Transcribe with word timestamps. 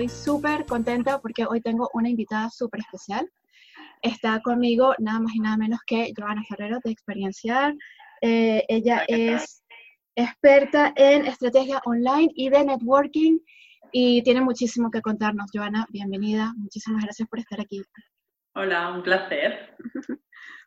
Estoy 0.00 0.34
súper 0.34 0.64
contenta 0.64 1.20
porque 1.20 1.44
hoy 1.44 1.60
tengo 1.60 1.90
una 1.92 2.08
invitada 2.08 2.48
súper 2.48 2.80
especial. 2.80 3.30
Está 4.00 4.40
conmigo 4.40 4.94
nada 4.98 5.20
más 5.20 5.34
y 5.34 5.40
nada 5.40 5.58
menos 5.58 5.80
que 5.86 6.10
Joana 6.16 6.42
Ferrero 6.48 6.78
de 6.82 6.90
Experienciar. 6.90 7.74
Eh, 8.22 8.64
ella 8.68 9.04
es 9.08 9.62
experta 10.16 10.94
en 10.96 11.26
estrategia 11.26 11.82
online 11.84 12.30
y 12.34 12.48
de 12.48 12.64
networking 12.64 13.40
y 13.92 14.22
tiene 14.22 14.40
muchísimo 14.40 14.90
que 14.90 15.02
contarnos. 15.02 15.50
Joana, 15.52 15.84
bienvenida. 15.90 16.54
Muchísimas 16.56 17.04
gracias 17.04 17.28
por 17.28 17.38
estar 17.38 17.60
aquí. 17.60 17.82
Hola, 18.54 18.94
un 18.94 19.02
placer. 19.02 19.76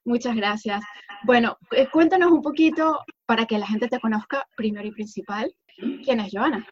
Muchas 0.05 0.35
gracias. 0.35 0.83
Bueno, 1.23 1.57
eh, 1.71 1.87
cuéntanos 1.91 2.29
un 2.29 2.43
poquito 2.43 2.99
para 3.25 3.47
que 3.47 3.57
la 3.57 3.65
gente 3.65 3.87
te 3.87 3.99
conozca, 3.99 4.45
primero 4.55 4.87
y 4.87 4.91
principal. 4.91 5.51
¿Quién 6.03 6.19
es 6.19 6.29
Joana? 6.31 6.67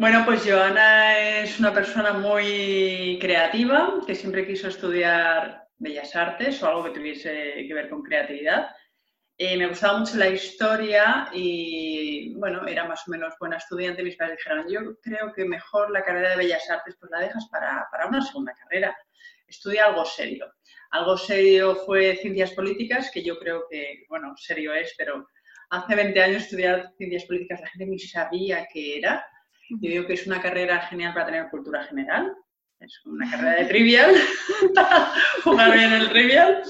Bueno, 0.00 0.24
pues 0.24 0.46
Joana 0.46 1.18
es 1.18 1.60
una 1.60 1.74
persona 1.74 2.14
muy 2.14 3.18
creativa, 3.20 4.00
que 4.06 4.14
siempre 4.14 4.46
quiso 4.46 4.68
estudiar 4.68 5.68
bellas 5.76 6.16
artes 6.16 6.62
o 6.62 6.68
algo 6.68 6.84
que 6.84 6.98
tuviese 6.98 7.66
que 7.68 7.74
ver 7.74 7.90
con 7.90 8.02
creatividad. 8.02 8.70
Eh, 9.36 9.58
me 9.58 9.66
gustaba 9.66 9.98
mucho 9.98 10.16
la 10.16 10.30
historia 10.30 11.28
y, 11.34 12.34
bueno, 12.36 12.66
era 12.66 12.88
más 12.88 13.06
o 13.06 13.10
menos 13.10 13.34
buena 13.38 13.58
estudiante. 13.58 14.02
Mis 14.02 14.16
padres 14.16 14.38
dijeron, 14.38 14.66
yo 14.70 14.98
creo 15.02 15.34
que 15.34 15.44
mejor 15.44 15.90
la 15.90 16.02
carrera 16.02 16.30
de 16.30 16.36
bellas 16.38 16.70
artes 16.70 16.96
pues 16.98 17.12
la 17.12 17.20
dejas 17.20 17.46
para, 17.52 17.86
para 17.90 18.06
una 18.06 18.22
segunda 18.22 18.54
carrera. 18.54 18.96
Estudia 19.46 19.84
algo 19.84 20.06
serio. 20.06 20.50
Algo 20.92 21.18
serio 21.18 21.76
fue 21.84 22.16
ciencias 22.16 22.52
políticas, 22.52 23.10
que 23.12 23.22
yo 23.22 23.38
creo 23.38 23.66
que, 23.68 24.06
bueno, 24.08 24.34
serio 24.38 24.72
es, 24.72 24.94
pero 24.96 25.28
hace 25.68 25.94
20 25.94 26.22
años 26.22 26.44
estudiar 26.44 26.90
ciencias 26.96 27.26
políticas 27.26 27.60
la 27.60 27.68
gente 27.68 27.84
ni 27.84 27.98
sabía 27.98 28.66
qué 28.72 28.96
era 28.96 29.26
yo 29.70 29.90
digo 29.90 30.06
que 30.06 30.14
es 30.14 30.26
una 30.26 30.42
carrera 30.42 30.80
genial 30.82 31.14
para 31.14 31.26
tener 31.26 31.50
cultura 31.50 31.84
general. 31.84 32.34
Es 32.80 33.00
una 33.04 33.30
carrera 33.30 33.56
de 33.56 33.64
trivial, 33.68 34.14
jugar 35.44 35.72
bien 35.72 35.92
el 35.92 36.08
trivial. 36.08 36.62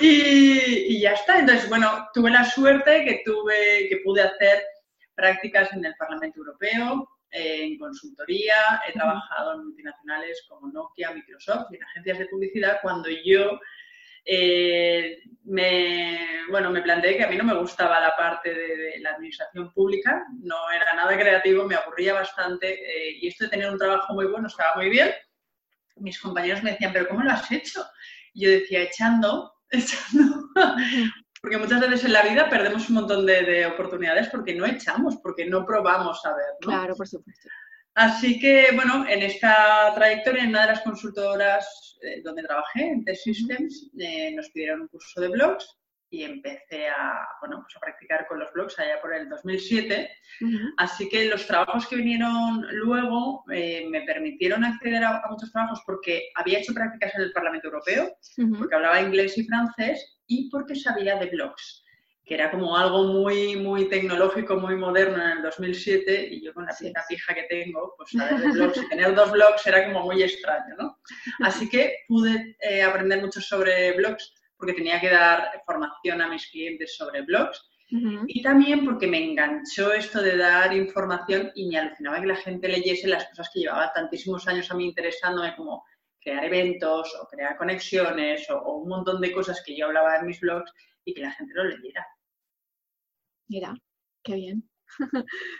Y, 0.00 1.00
ya 1.00 1.12
está. 1.12 1.38
Entonces, 1.38 1.68
bueno, 1.68 2.08
tuve 2.14 2.30
la 2.30 2.44
suerte 2.44 3.04
que, 3.04 3.22
tuve, 3.24 3.88
que 3.88 4.00
pude 4.04 4.22
hacer 4.22 4.62
prácticas 5.14 5.72
en 5.72 5.84
el 5.84 5.94
Parlamento 5.98 6.38
Europeo, 6.38 7.08
en 7.30 7.76
consultoría, 7.78 8.80
he 8.86 8.92
trabajado 8.92 9.54
en 9.54 9.66
multinacionales 9.66 10.46
como 10.48 10.72
Nokia, 10.72 11.12
Microsoft 11.12 11.66
y 11.70 11.76
en 11.76 11.82
agencias 11.82 12.18
de 12.18 12.26
publicidad 12.26 12.78
cuando 12.80 13.08
yo 13.24 13.60
eh, 14.24 15.22
me, 15.44 15.97
bueno, 16.50 16.70
me 16.70 16.82
planteé 16.82 17.16
que 17.16 17.24
a 17.24 17.28
mí 17.28 17.36
no 17.36 17.44
me 17.44 17.54
gustaba 17.54 18.00
la 18.00 18.14
parte 18.16 18.52
de, 18.52 18.98
la 19.00 19.10
administración 19.10 19.72
pública, 19.72 20.24
no 20.40 20.70
era 20.70 20.94
nada 20.94 21.16
creativo, 21.16 21.64
me 21.64 21.74
aburría 21.74 22.14
bastante 22.14 22.72
eh, 22.72 23.18
y 23.20 23.28
esto 23.28 23.44
de 23.44 23.50
tener 23.50 23.70
un 23.70 23.78
trabajo 23.78 24.14
muy 24.14 24.26
bueno 24.26 24.48
estaba 24.48 24.76
muy 24.76 24.88
bien. 24.88 25.10
Mis 25.96 26.20
compañeros 26.20 26.62
me 26.62 26.72
decían, 26.72 26.92
¿pero 26.92 27.08
cómo 27.08 27.22
lo 27.22 27.30
has 27.30 27.50
hecho? 27.50 27.84
Y 28.34 28.44
yo 28.44 28.50
decía, 28.50 28.82
echando, 28.82 29.52
echando. 29.70 30.48
porque 31.40 31.58
muchas 31.58 31.80
veces 31.80 32.04
en 32.04 32.12
la 32.12 32.22
vida 32.22 32.48
perdemos 32.48 32.88
un 32.88 32.96
montón 32.96 33.26
de, 33.26 33.66
oportunidades 33.66 34.28
porque 34.28 34.54
no 34.54 34.66
echamos, 34.66 35.16
porque 35.22 35.46
no 35.46 35.64
probamos 35.64 36.24
a 36.24 36.34
ver. 36.34 36.46
Claro, 36.60 36.94
por 36.94 37.06
supuesto. 37.06 37.48
Así 37.94 38.38
que, 38.38 38.70
bueno, 38.74 39.04
en 39.08 39.22
esta 39.22 39.92
trayectoria, 39.94 40.44
en 40.44 40.50
una 40.50 40.62
de 40.62 40.68
las 40.68 40.82
consultoras 40.82 41.98
eh, 42.02 42.22
donde 42.22 42.44
trabajé, 42.44 42.82
en 42.90 43.04
T-Systems, 43.04 43.90
eh, 43.98 44.32
nos 44.36 44.50
pidieron 44.50 44.82
un 44.82 44.88
curso 44.88 45.20
de 45.20 45.28
blogs 45.28 45.77
y 46.10 46.22
empecé 46.22 46.88
a, 46.88 47.26
bueno, 47.40 47.60
pues 47.62 47.76
a 47.76 47.80
practicar 47.80 48.26
con 48.26 48.38
los 48.38 48.52
blogs 48.52 48.78
allá 48.78 49.00
por 49.00 49.14
el 49.14 49.28
2007. 49.28 50.10
Así 50.78 51.08
que 51.08 51.26
los 51.26 51.46
trabajos 51.46 51.86
que 51.86 51.96
vinieron 51.96 52.66
luego 52.72 53.44
eh, 53.52 53.86
me 53.90 54.02
permitieron 54.02 54.64
acceder 54.64 55.04
a, 55.04 55.22
muchos 55.28 55.52
trabajos 55.52 55.82
porque 55.84 56.30
había 56.34 56.58
hecho 56.58 56.72
prácticas 56.72 57.14
en 57.14 57.22
el 57.22 57.32
Parlamento 57.32 57.68
Europeo, 57.68 58.16
porque 58.58 58.74
hablaba 58.74 59.00
inglés 59.00 59.36
y 59.36 59.44
francés 59.44 60.18
y 60.26 60.48
porque 60.50 60.74
sabía 60.74 61.16
de 61.16 61.26
blogs 61.26 61.84
que 62.28 62.34
era 62.34 62.50
como 62.50 62.76
algo 62.76 63.04
muy, 63.04 63.56
muy 63.56 63.88
tecnológico, 63.88 64.56
muy 64.56 64.76
moderno 64.76 65.16
en 65.16 65.38
el 65.38 65.42
2007, 65.42 66.28
y 66.30 66.44
yo 66.44 66.52
con 66.52 66.66
la 66.66 66.76
pieza 66.76 67.02
fija 67.08 67.34
que 67.34 67.44
tengo, 67.44 67.94
pues 67.96 68.10
saber 68.10 68.38
de 68.38 68.52
blogs 68.52 68.76
y 68.76 68.88
tener 68.90 69.14
dos 69.14 69.32
blogs 69.32 69.66
era 69.66 69.86
como 69.86 70.04
muy 70.04 70.22
extraño, 70.22 70.76
¿no? 70.78 70.98
Así 71.40 71.70
que 71.70 72.00
pude 72.06 72.54
eh, 72.60 72.82
aprender 72.82 73.22
mucho 73.22 73.40
sobre 73.40 73.92
blogs, 73.92 74.34
porque 74.58 74.74
tenía 74.74 75.00
que 75.00 75.10
dar 75.10 75.62
formación 75.64 76.20
a 76.20 76.28
mis 76.28 76.46
clientes 76.50 76.96
sobre 76.96 77.22
blogs, 77.22 77.70
y 77.90 78.42
también 78.42 78.84
porque 78.84 79.06
me 79.06 79.24
enganchó 79.24 79.94
esto 79.94 80.20
de 80.20 80.36
dar 80.36 80.74
información 80.76 81.50
y 81.54 81.68
me 81.68 81.78
alucinaba 81.78 82.20
que 82.20 82.26
la 82.26 82.36
gente 82.36 82.68
leyese 82.68 83.08
las 83.08 83.26
cosas 83.30 83.48
que 83.52 83.60
llevaba 83.60 83.90
tantísimos 83.94 84.46
años 84.46 84.70
a 84.70 84.74
mí 84.74 84.84
interesándome, 84.84 85.56
como 85.56 85.82
crear 86.20 86.44
eventos 86.44 87.14
o 87.18 87.26
crear 87.28 87.56
conexiones 87.56 88.46
o 88.50 88.80
un 88.80 88.90
montón 88.90 89.22
de 89.22 89.32
cosas 89.32 89.62
que 89.64 89.74
yo 89.74 89.86
hablaba 89.86 90.16
en 90.16 90.26
mis 90.26 90.38
blogs 90.38 90.70
y 91.04 91.14
que 91.14 91.22
la 91.22 91.32
gente 91.32 91.54
lo 91.54 91.64
leyera. 91.64 92.06
Mira, 93.48 93.74
qué 94.22 94.34
bien. 94.34 94.68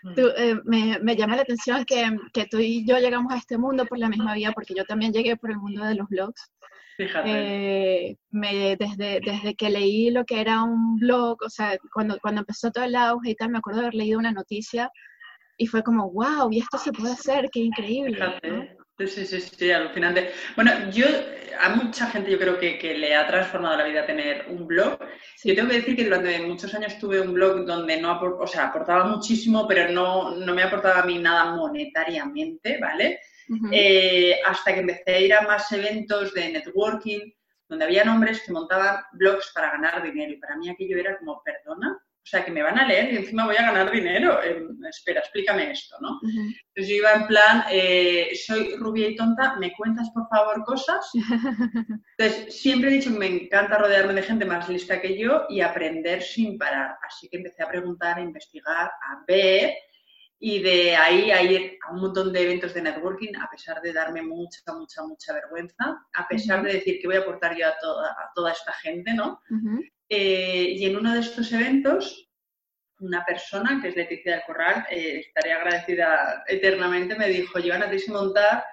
Mm. 0.02 0.14
Eh, 0.16 1.00
me, 1.02 1.16
llama 1.16 1.36
la 1.36 1.42
atención 1.42 1.84
que, 1.84 2.46
tú 2.50 2.58
y 2.58 2.86
yo 2.86 2.98
llegamos 2.98 3.32
a 3.32 3.36
este 3.36 3.58
mundo 3.58 3.84
por 3.86 3.98
la 3.98 4.08
misma 4.08 4.34
vía, 4.34 4.52
porque 4.52 4.74
yo 4.74 4.84
también 4.84 5.12
llegué 5.12 5.36
por 5.36 5.50
el 5.50 5.58
mundo 5.58 5.84
de 5.84 5.94
los 5.94 6.08
blogs. 6.08 6.50
Fíjate. 6.98 7.30
Eh, 7.30 8.16
me, 8.30 8.76
desde, 8.76 9.20
desde 9.20 9.54
que 9.54 9.70
leí 9.70 10.10
lo 10.10 10.24
que 10.24 10.40
era 10.40 10.64
un 10.64 10.96
blog, 10.96 11.40
o 11.44 11.48
sea, 11.48 11.78
cuando, 11.94 12.18
cuando 12.20 12.40
empezó 12.40 12.72
todo 12.72 12.82
el 12.82 12.96
auge 12.96 13.30
y 13.30 13.34
tal, 13.36 13.50
me 13.50 13.58
acuerdo 13.58 13.78
de 13.78 13.86
haber 13.86 13.94
leído 13.94 14.18
una 14.18 14.32
noticia 14.32 14.90
y 15.56 15.68
fue 15.68 15.84
como, 15.84 16.10
wow, 16.10 16.50
y 16.50 16.58
esto 16.58 16.76
se 16.76 16.90
puede 16.90 17.12
hacer, 17.12 17.50
qué 17.52 17.60
increíble. 17.60 18.18
Sí, 18.98 19.26
sí, 19.26 19.40
sí, 19.40 19.70
alucinante. 19.70 20.32
Bueno, 20.56 20.72
yo, 20.90 21.06
a 21.60 21.68
mucha 21.76 22.08
gente 22.08 22.32
yo 22.32 22.38
creo 22.38 22.58
que, 22.58 22.94
le 22.98 23.14
ha 23.14 23.28
transformado 23.28 23.76
la 23.76 23.84
vida 23.84 24.04
tener 24.04 24.46
un 24.48 24.66
blog. 24.66 24.98
Yo 25.44 25.54
tengo 25.54 25.68
que 25.68 25.76
decir 25.76 25.94
que 25.94 26.02
durante 26.02 26.40
muchos 26.40 26.74
años 26.74 26.98
tuve 26.98 27.20
un 27.20 27.32
blog 27.32 27.64
donde 27.64 28.00
no 28.00 28.20
o 28.20 28.46
sea, 28.48 28.66
aportaba 28.66 29.04
muchísimo, 29.04 29.68
pero 29.68 29.92
no, 29.92 30.34
no 30.34 30.52
me 30.52 30.64
aportaba 30.64 31.02
a 31.02 31.06
mí 31.06 31.16
nada 31.18 31.54
monetariamente, 31.54 32.78
¿vale? 32.80 33.20
Eh, 33.72 34.38
hasta 34.44 34.74
que 34.74 34.80
empecé 34.80 35.14
a 35.14 35.20
ir 35.20 35.34
a 35.34 35.42
más 35.42 35.70
eventos 35.72 36.34
de 36.34 36.52
networking, 36.52 37.32
donde 37.68 37.84
había 37.84 38.02
hombres 38.02 38.42
que 38.44 38.52
montaban 38.52 39.04
blogs 39.12 39.52
para 39.54 39.70
ganar 39.70 40.02
dinero. 40.02 40.32
Y 40.32 40.36
para 40.36 40.56
mí 40.56 40.68
aquello 40.68 40.98
era 40.98 41.18
como, 41.18 41.42
perdona, 41.42 41.98
o 42.28 42.30
sea, 42.30 42.44
que 42.44 42.50
me 42.50 42.62
van 42.62 42.78
a 42.78 42.86
leer 42.86 43.10
y 43.10 43.16
encima 43.16 43.46
voy 43.46 43.56
a 43.56 43.62
ganar 43.62 43.90
dinero. 43.90 44.42
Em, 44.42 44.84
espera, 44.84 45.20
explícame 45.20 45.70
esto, 45.70 45.96
¿no? 46.00 46.20
Entonces 46.22 46.88
yo 46.88 46.96
iba 46.96 47.12
en 47.12 47.26
plan, 47.26 47.64
eh, 47.70 48.32
soy 48.46 48.76
rubia 48.76 49.08
y 49.08 49.16
tonta, 49.16 49.56
¿me 49.56 49.72
cuentas 49.72 50.10
por 50.10 50.28
favor 50.28 50.62
cosas? 50.62 51.10
Entonces 52.18 52.54
siempre 52.54 52.90
he 52.90 52.92
dicho 52.94 53.10
que 53.10 53.18
me 53.18 53.26
encanta 53.26 53.78
rodearme 53.78 54.12
de 54.12 54.22
gente 54.22 54.44
más 54.44 54.68
lista 54.68 55.00
que 55.00 55.16
yo 55.16 55.46
y 55.48 55.62
aprender 55.62 56.22
sin 56.22 56.58
parar. 56.58 56.98
Así 57.02 57.30
que 57.30 57.38
empecé 57.38 57.62
a 57.62 57.68
preguntar, 57.68 58.18
a 58.18 58.22
investigar, 58.22 58.90
a 58.90 59.24
ver 59.26 59.74
y 60.40 60.60
de 60.62 60.94
ahí 60.94 61.30
a 61.30 61.42
ir 61.42 61.78
a 61.82 61.92
un 61.92 62.00
montón 62.00 62.32
de 62.32 62.42
eventos 62.42 62.72
de 62.72 62.82
networking, 62.82 63.34
a 63.36 63.50
pesar 63.50 63.80
de 63.82 63.92
darme 63.92 64.22
mucha, 64.22 64.60
mucha, 64.72 65.02
mucha 65.02 65.32
vergüenza, 65.32 66.06
a 66.14 66.28
pesar 66.28 66.62
de 66.62 66.74
decir 66.74 67.00
que 67.00 67.08
voy 67.08 67.16
a 67.16 67.20
aportar 67.20 67.56
yo 67.56 67.66
a 67.66 67.76
toda, 67.80 68.12
a 68.12 68.30
toda 68.34 68.52
esta 68.52 68.72
gente, 68.74 69.14
¿no? 69.14 69.40
Eh, 70.08 70.74
y 70.76 70.86
en 70.86 70.96
uno 70.96 71.12
de 71.12 71.20
estos 71.20 71.52
eventos, 71.52 72.30
una 73.00 73.24
persona, 73.24 73.80
que 73.82 73.88
es 73.88 73.96
Leticia 73.96 74.32
del 74.32 74.44
Corral, 74.46 74.86
eh, 74.90 75.20
estaré 75.26 75.52
agradecida 75.52 76.44
eternamente, 76.46 77.16
me 77.16 77.28
dijo, 77.28 77.60
Joana, 77.60 77.86
tienes 77.86 78.06
que 78.06 78.12
montar 78.12 78.64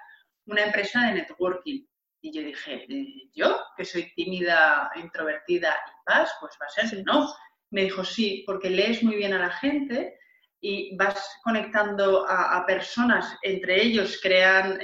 una 0.46 0.64
empresa 0.64 1.06
de 1.06 1.14
networking. 1.14 1.84
Y 2.20 2.32
yo 2.32 2.42
dije, 2.42 2.86
¿yo? 3.34 3.60
Que 3.76 3.84
soy 3.84 4.12
tímida, 4.14 4.90
introvertida 4.96 5.74
y 5.86 6.04
paz, 6.04 6.32
pues 6.40 6.54
va 6.60 6.66
a 6.66 6.86
ser, 6.86 7.04
no. 7.04 7.32
Me 7.70 7.82
dijo, 7.82 8.04
sí, 8.04 8.44
porque 8.46 8.70
lees 8.70 9.02
muy 9.02 9.16
bien 9.16 9.32
a 9.32 9.38
la 9.38 9.50
gente 9.50 10.16
y 10.60 10.96
vas 10.96 11.38
conectando 11.44 12.26
a, 12.28 12.64
personas, 12.66 13.36
entre 13.42 13.82
ellos 13.82 14.18
crean, 14.22 14.78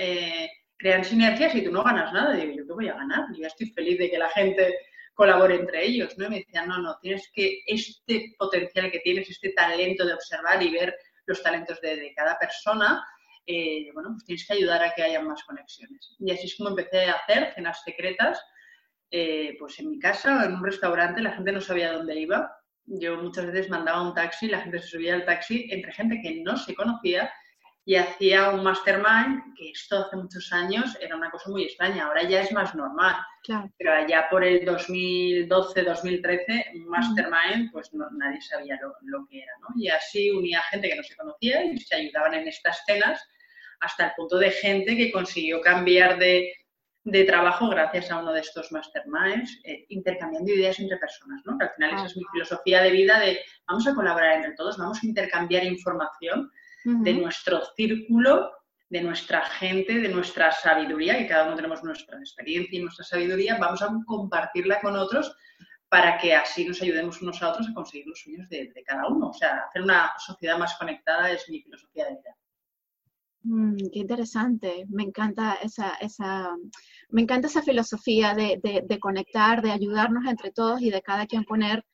crean 0.77 1.05
sinergias 1.05 1.55
y 1.55 1.65
tú 1.65 1.73
no 1.73 1.83
ganas 1.83 2.13
nada. 2.13 2.35
Digo, 2.35 2.53
¿yo 2.55 2.67
qué 2.67 2.73
voy 2.73 2.89
a 2.89 2.95
ganar? 2.95 3.27
Yo 3.37 3.47
estoy 3.47 3.71
feliz 3.71 3.99
de 3.99 4.11
que 4.11 4.19
la 4.19 4.29
gente 4.29 4.75
colabore 5.15 5.57
entre 5.57 5.85
ellos, 5.85 6.17
¿no? 6.19 6.29
Me 6.29 6.39
decían, 6.39 6.69
no, 6.69 6.79
no, 6.79 6.99
tienes 7.01 7.31
que, 7.33 7.63
este 7.67 8.35
potencial 8.39 8.91
que 8.91 9.01
tienes, 9.01 9.29
este 9.31 9.51
talento 9.51 10.07
de 10.07 10.15
observar 10.15 10.63
y 10.63 10.71
ver 10.71 10.97
los 11.27 11.43
talentos 11.43 11.81
de, 11.81 12.13
cada 12.17 12.39
persona, 12.39 13.05
eh, 13.47 13.91
bueno, 13.93 14.11
pues 14.13 14.25
tienes 14.25 14.47
que 14.47 14.55
ayudar 14.55 14.83
a 14.83 14.95
que 14.95 15.03
haya 15.03 15.21
más 15.21 15.43
conexiones. 15.45 16.17
Y 16.19 16.31
así 16.31 16.47
es 16.47 16.57
como 16.57 16.71
empecé 16.71 17.05
a 17.05 17.13
hacer 17.13 17.53
cenas 17.55 17.83
secretas, 17.85 18.43
eh, 19.11 19.57
pues 19.59 19.79
en 19.79 19.91
mi 19.91 19.99
casa 19.99 20.45
en 20.47 20.55
un 20.55 20.65
restaurante, 20.65 21.21
la 21.21 21.33
gente 21.33 21.53
no 21.53 21.61
sabía 21.61 21.93
dónde 21.93 22.19
iba. 22.19 22.51
Yo 22.87 23.17
muchas 23.17 23.47
veces 23.47 23.71
mandaba 23.71 24.03
un 24.03 24.15
taxi, 24.15 24.49
la 24.49 24.61
gente 24.61 24.81
se 24.81 24.89
subía 24.89 25.15
al 25.15 25.25
taxi 25.25 25.69
entre 25.71 25.93
gente 25.93 26.21
que 26.23 26.43
no 26.43 26.57
se 26.57 26.75
conocía 26.75 27.33
y 27.85 27.97
hacía 27.97 28.51
un 28.51 28.63
mastermind, 28.63 29.55
que 29.57 29.71
esto 29.71 29.99
hace 29.99 30.17
muchos 30.17 30.53
años 30.53 30.97
era 31.01 31.17
una 31.17 31.31
cosa 31.31 31.51
muy 31.51 31.65
extraña, 31.65 32.07
ahora 32.07 32.23
ya 32.23 32.43
es 32.43 32.53
más 32.53 32.75
normal. 32.75 33.17
Pero 33.77 33.93
allá 33.93 34.29
por 34.31 34.45
el 34.45 34.65
2012, 34.65 35.83
2013, 35.83 36.67
un 36.75 36.89
mastermind, 36.89 37.73
pues 37.73 37.91
nadie 37.93 38.41
sabía 38.41 38.79
lo, 39.03 39.27
que 39.27 39.43
era, 39.43 39.53
¿no? 39.61 39.69
Y 39.77 39.89
así 39.89 40.31
unía 40.31 40.63
gente 40.71 40.89
que 40.89 40.97
no 40.97 41.03
se 41.03 41.17
conocía 41.17 41.65
y 41.65 41.77
se 41.79 41.97
ayudaban 41.97 42.35
en 42.35 42.47
estas 42.47 42.85
cenas 42.87 43.21
hasta 43.81 44.07
el 44.07 44.13
punto 44.17 44.39
de 44.39 44.53
gente 44.53 44.97
que 44.97 45.11
consiguió 45.11 45.61
cambiar 45.61 46.19
de, 46.19 46.53
trabajo 47.25 47.69
gracias 47.69 48.11
a 48.11 48.19
uno 48.19 48.33
de 48.33 48.41
estos 48.41 48.71
masterminds, 48.71 49.61
eh, 49.65 49.87
intercambiando 49.89 50.53
ideas 50.53 50.79
entre 50.79 50.97
personas, 50.99 51.43
¿no? 51.45 51.59
Que 51.59 51.65
al 51.65 51.71
final 51.71 51.95
esa 51.95 52.07
es 52.07 52.17
mi 52.17 52.25
filosofía 52.33 52.83
de 52.83 52.91
vida 52.91 53.19
de 53.19 53.41
vamos 53.67 53.87
a 53.87 53.95
colaborar 53.95 54.37
entre 54.37 54.53
todos, 54.53 54.79
vamos 54.79 55.03
a 55.03 55.07
intercambiar 55.07 55.65
información 55.65 56.51
de 56.85 57.15
nuestro 57.15 57.61
círculo, 57.77 58.51
de 58.89 59.03
nuestra 59.03 59.45
gente, 59.47 60.01
de 60.01 60.09
nuestra 60.09 60.51
sabiduría, 60.51 61.17
que 61.17 61.29
cada 61.29 61.47
uno 61.47 61.57
tenemos 61.57 61.83
nuestra 61.85 62.19
experiencia 62.19 62.79
y 62.79 62.83
nuestra 62.83 63.05
sabiduría, 63.05 63.57
vamos 63.59 63.83
a 63.83 63.89
compartirla 64.05 64.81
con 64.81 64.97
otros 64.97 65.35
para 65.89 66.17
que 66.19 66.35
así 66.35 66.67
nos 66.67 66.81
ayudemos 66.81 67.21
unos 67.21 67.43
a 67.43 67.51
otros 67.51 67.69
a 67.69 67.75
conseguir 67.75 68.07
los 68.07 68.21
sueños 68.21 68.49
de, 68.49 68.73
cada 68.87 69.09
uno. 69.09 69.29
O 69.29 69.35
sea, 69.35 69.65
hacer 69.69 69.83
una 69.83 70.11
sociedad 70.19 70.59
más 70.59 70.75
conectada 70.79 71.31
es 71.31 71.49
mi 71.51 71.61
filosofía 71.61 72.07
de 72.07 72.17
vida. 72.17 72.37
Mm, 73.45 73.77
qué 73.93 73.99
interesante, 73.99 74.85
me 74.89 75.03
encanta 75.03 75.55
esa, 75.55 75.95
esa, 75.95 76.51
me 77.11 77.23
encanta 77.23 77.49
esa 77.49 77.63
filosofía 77.63 78.35
de, 78.35 78.61
de, 78.63 79.01
conectar, 79.01 79.63
de 79.63 79.73
ayudarnos 79.73 80.27
entre 80.27 80.53
todos 80.53 80.81
y 80.81 80.91
de 80.91 81.03
cada 81.03 81.27
quien 81.27 81.45
poner 81.45 81.85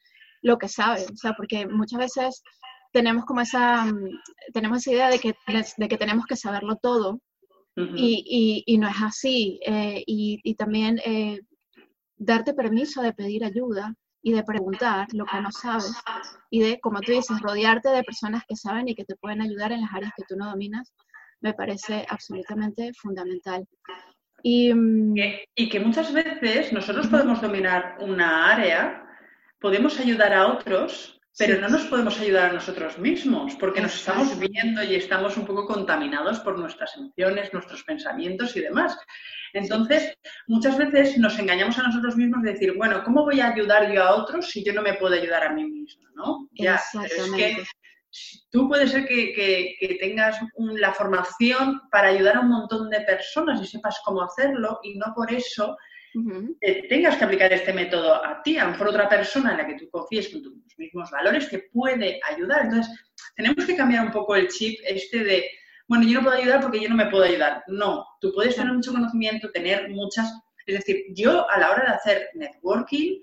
lo 0.43 0.59
que 0.59 0.69
sabe, 0.69 1.07
o 1.11 1.17
sea, 1.17 1.33
porque 1.35 1.67
muchas 1.67 2.01
veces 2.01 2.43
tenemos 2.93 3.25
como 3.25 3.41
esa, 3.41 3.87
mm, 3.87 4.11
tenemos 4.53 4.79
esa 4.79 4.93
idea 4.93 5.09
de 5.09 5.19
que, 5.21 5.35
de 5.77 5.89
que 5.89 5.97
tenemos 5.97 6.27
que 6.27 6.37
saberlo 6.37 6.77
todo 6.77 7.21
y, 7.77 8.65
y, 8.67 8.79
no 8.79 8.89
es 8.89 8.97
así. 9.01 9.61
Eh, 9.65 10.03
y, 10.05 10.41
y, 10.43 10.55
también 10.57 10.99
eh, 11.05 11.39
darte 12.17 12.53
permiso 12.53 13.03
de 13.03 13.13
pedir 13.13 13.45
ayuda 13.45 13.95
y 14.21 14.33
de 14.33 14.43
preguntar 14.43 15.07
lo 15.13 15.25
que 15.25 15.41
no 15.41 15.53
sabes 15.53 15.93
y 16.51 16.61
de, 16.61 16.81
como 16.81 17.01
tú 17.01 17.13
dices, 17.13 17.41
rodearte 17.41 17.91
de 17.91 18.03
personas 18.03 18.43
que 18.49 18.57
saben 18.57 18.89
y 18.89 18.97
que 18.97 19.05
te 19.05 19.15
pueden 19.15 19.43
ayudar 19.43 19.71
en 19.71 19.83
las 19.83 19.95
áreas 19.95 20.13
que 20.17 20.25
tú 20.29 20.35
no 20.37 20.51
dominas, 20.51 20.93
me 21.41 21.55
parece 21.55 22.05
absolutamente 22.09 22.93
fundamental. 22.95 23.67
Y, 24.43 24.73
mm, 24.73 25.15
y 25.55 25.69
que 25.69 25.81
muchas 25.81 26.13
veces 26.13 26.73
nosotros 26.73 27.09
podemos 27.09 27.41
dominar 27.41 27.97
una 28.01 28.53
área, 28.53 29.05
podemos 29.61 29.99
ayudar 29.99 30.33
a 30.33 30.47
otros 30.49 31.19
pero 31.39 31.61
no 31.61 31.69
nos 31.69 31.85
podemos 31.85 32.19
ayudar 32.21 32.51
a 32.51 32.53
nosotros 32.55 32.99
mismos 32.99 33.55
porque 33.61 33.81
nos 33.81 33.95
estamos 33.95 34.37
viendo 34.39 34.83
y 34.83 34.97
estamos 34.97 35.37
un 35.37 35.47
poco 35.47 35.67
contaminados 35.67 36.41
por 36.41 36.59
nuestras 36.59 36.97
emociones, 36.97 37.53
nuestros 37.53 37.85
pensamientos 37.85 38.57
y 38.57 38.61
demás. 38.61 38.99
Entonces, 39.53 40.19
muchas 40.49 40.77
veces 40.77 41.17
nos 41.17 41.39
engañamos 41.39 41.79
a 41.79 41.85
nosotros 41.85 42.17
mismos 42.17 42.43
de 42.43 42.53
decir, 42.53 42.75
bueno, 42.77 43.05
¿cómo 43.05 43.23
voy 43.23 43.41
a 43.41 43.51
ayudar 43.51 43.93
yo 43.93 44.03
a 44.03 44.17
otros 44.17 44.51
si 44.51 44.65
yo 44.65 44.73
no 44.73 44.83
me 44.83 44.95
puedo 44.95 45.15
ayudar 45.15 45.45
a 45.45 45.53
mí 45.53 45.65
mismo? 45.65 46.09
¿no? 46.17 46.49
Ya, 46.53 46.81
pero 46.93 47.25
es 47.25 47.31
que 47.31 47.63
tú 48.51 48.69
puedes 48.69 48.91
ser 48.91 49.07
que, 49.07 49.99
tengas 50.01 50.39
la 50.57 50.93
formación 50.93 51.81
para 51.91 52.09
ayudar 52.09 52.37
a 52.37 52.41
un 52.41 52.49
montón 52.49 52.91
de 52.91 53.01
personas 53.01 53.61
y 53.63 53.67
sepas 53.67 54.01
cómo 54.05 54.23
hacerlo 54.23 54.81
y 54.83 54.97
no 54.97 55.13
por 55.15 55.33
eso 55.33 55.77
tengas 56.89 57.17
que 57.17 57.25
aplicar 57.25 57.53
este 57.53 57.73
método 57.73 58.15
a 58.25 58.43
ti, 58.43 58.59
a 58.59 58.65
lo 58.65 58.71
mejor 58.73 58.89
otra 58.89 59.09
persona 59.09 59.53
en 59.53 59.59
la 59.59 59.67
que 59.67 59.75
tú 59.75 59.89
confíes 59.91 60.29
con 60.29 60.43
tus 60.43 60.55
mismos 60.79 61.11
valores 61.11 61.49
te 61.49 61.69
puede 61.73 62.21
ayudar. 62.29 62.65
Entonces, 62.65 62.93
tenemos 63.37 63.65
que 63.65 63.77
cambiar 63.77 64.07
un 64.07 64.13
poco 64.13 64.35
el 64.35 64.49
chip 64.49 64.81
este 64.85 65.23
de, 65.23 65.51
bueno, 65.87 66.07
yo 66.07 66.19
no 66.19 66.25
puedo 66.25 66.41
ayudar 66.41 66.61
porque 66.61 66.81
yo 66.81 66.89
no 66.89 66.97
me 66.97 67.07
puedo 67.07 67.25
ayudar. 67.25 67.63
No, 67.69 68.07
tú 68.21 68.33
puedes 68.35 68.57
tener 68.57 68.73
mucho 68.73 68.93
conocimiento, 68.93 69.51
tener 69.51 69.91
muchas... 69.91 70.33
Es 70.67 70.79
decir, 70.81 71.05
yo 71.15 71.49
a 71.49 71.59
la 71.59 71.71
hora 71.71 71.85
de 71.85 71.97
hacer 71.97 72.29
networking, 72.35 73.21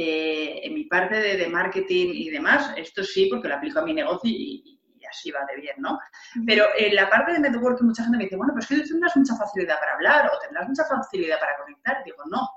eh, 0.00 0.60
en 0.62 0.74
mi 0.74 0.84
parte 0.84 1.16
de, 1.16 1.48
marketing 1.48 2.12
y 2.14 2.30
demás, 2.30 2.72
esto 2.76 3.02
sí, 3.02 3.26
porque 3.28 3.48
lo 3.48 3.56
aplico 3.56 3.80
a 3.80 3.84
mi 3.84 3.92
negocio 3.92 4.30
y, 4.30 4.78
así 5.10 5.32
va 5.32 5.40
de 5.50 5.60
bien, 5.60 5.74
¿no? 5.78 5.98
Pero 6.46 6.66
en 6.78 6.94
la 6.94 7.10
parte 7.10 7.32
de 7.32 7.40
networking 7.40 7.86
mucha 7.86 8.04
gente 8.04 8.18
me 8.18 8.24
dice, 8.24 8.36
bueno, 8.36 8.52
pues 8.52 8.68
que 8.68 8.76
tú 8.76 8.82
tendrás 8.86 9.16
mucha 9.16 9.34
facilidad 9.34 9.80
para 9.80 9.94
hablar 9.94 10.30
o 10.32 10.38
tendrás 10.38 10.68
mucha 10.68 10.84
facilidad 10.84 11.40
para 11.40 11.56
conectar. 11.56 12.04
Digo, 12.04 12.18
no, 12.30 12.48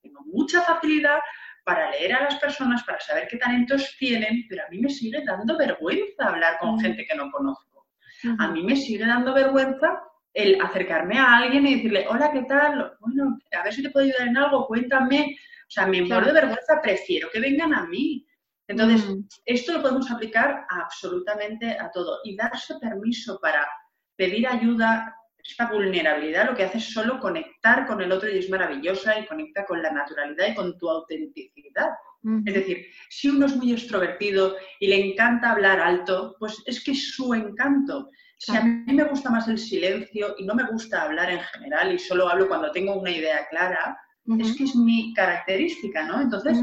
tengo 0.00 0.22
mucha 0.32 0.62
facilidad 0.62 1.18
para 1.62 1.90
leer 1.90 2.14
a 2.14 2.22
las 2.22 2.36
personas, 2.36 2.82
para 2.84 3.00
saber 3.00 3.28
qué 3.28 3.36
talentos 3.36 3.94
tienen, 3.98 4.46
pero 4.48 4.62
a 4.64 4.70
mí 4.70 4.80
me 4.80 4.88
sigue 4.88 5.22
dando 5.26 5.58
vergüenza 5.58 6.28
hablar 6.28 6.58
con 6.58 6.80
gente 6.80 7.04
que 7.04 7.16
no 7.16 7.30
conozco. 7.30 7.86
A 8.38 8.48
mí 8.48 8.62
me 8.62 8.76
sigue 8.76 9.04
dando 9.04 9.34
vergüenza 9.34 10.04
el 10.32 10.58
acercarme 10.62 11.18
a 11.18 11.36
alguien 11.36 11.66
y 11.66 11.74
decirle, 11.74 12.06
hola, 12.08 12.30
¿qué 12.32 12.44
tal? 12.44 12.96
Bueno, 13.00 13.36
a 13.52 13.62
ver 13.62 13.74
si 13.74 13.82
te 13.82 13.90
puedo 13.90 14.06
ayudar 14.06 14.28
en 14.28 14.38
algo, 14.38 14.66
cuéntame. 14.66 15.36
O 15.68 15.70
sea, 15.70 15.86
me 15.86 16.02
muero 16.02 16.26
de 16.26 16.32
vergüenza, 16.32 16.80
prefiero 16.82 17.28
que 17.30 17.40
vengan 17.40 17.74
a 17.74 17.86
mí. 17.86 18.26
Entonces, 18.66 19.06
mm. 19.06 19.24
esto 19.44 19.72
lo 19.74 19.82
podemos 19.82 20.10
aplicar 20.10 20.66
absolutamente 20.70 21.70
a 21.78 21.90
todo 21.90 22.20
y 22.24 22.36
darse 22.36 22.74
permiso 22.80 23.38
para 23.40 23.68
pedir 24.16 24.48
ayuda, 24.48 25.14
esta 25.48 25.70
vulnerabilidad 25.70 26.46
lo 26.46 26.54
que 26.54 26.64
hace 26.64 26.78
es 26.78 26.92
solo 26.92 27.20
conectar 27.20 27.86
con 27.86 28.00
el 28.02 28.12
otro 28.12 28.28
y 28.28 28.38
es 28.38 28.50
maravillosa 28.50 29.18
y 29.18 29.26
conecta 29.26 29.64
con 29.64 29.82
la 29.82 29.90
naturalidad 29.90 30.48
y 30.48 30.54
con 30.54 30.76
tu 30.78 30.88
autenticidad. 30.90 31.90
Es 32.44 32.54
decir, 32.54 32.86
si 33.08 33.28
uno 33.28 33.46
es 33.46 33.56
muy 33.56 33.72
extrovertido 33.72 34.56
y 34.80 34.88
le 34.88 35.12
encanta 35.12 35.52
hablar 35.52 35.80
alto, 35.80 36.34
pues 36.38 36.62
es 36.66 36.82
que 36.82 36.90
es 36.90 37.12
su 37.14 37.32
encanto. 37.32 38.10
Si 38.38 38.54
a 38.54 38.60
mí 38.60 38.92
me 38.92 39.04
gusta 39.04 39.30
más 39.30 39.48
el 39.48 39.56
silencio 39.56 40.34
y 40.36 40.44
no 40.44 40.54
me 40.54 40.64
gusta 40.64 41.02
hablar 41.02 41.30
en 41.30 41.40
general 41.40 41.92
y 41.92 41.98
solo 41.98 42.28
hablo 42.28 42.48
cuando 42.48 42.72
tengo 42.72 42.94
una 42.94 43.10
idea 43.10 43.46
clara, 43.48 43.96
es 44.40 44.56
que 44.56 44.64
es 44.64 44.76
mi 44.76 45.14
característica, 45.14 46.04
¿no? 46.04 46.20
Entonces, 46.20 46.58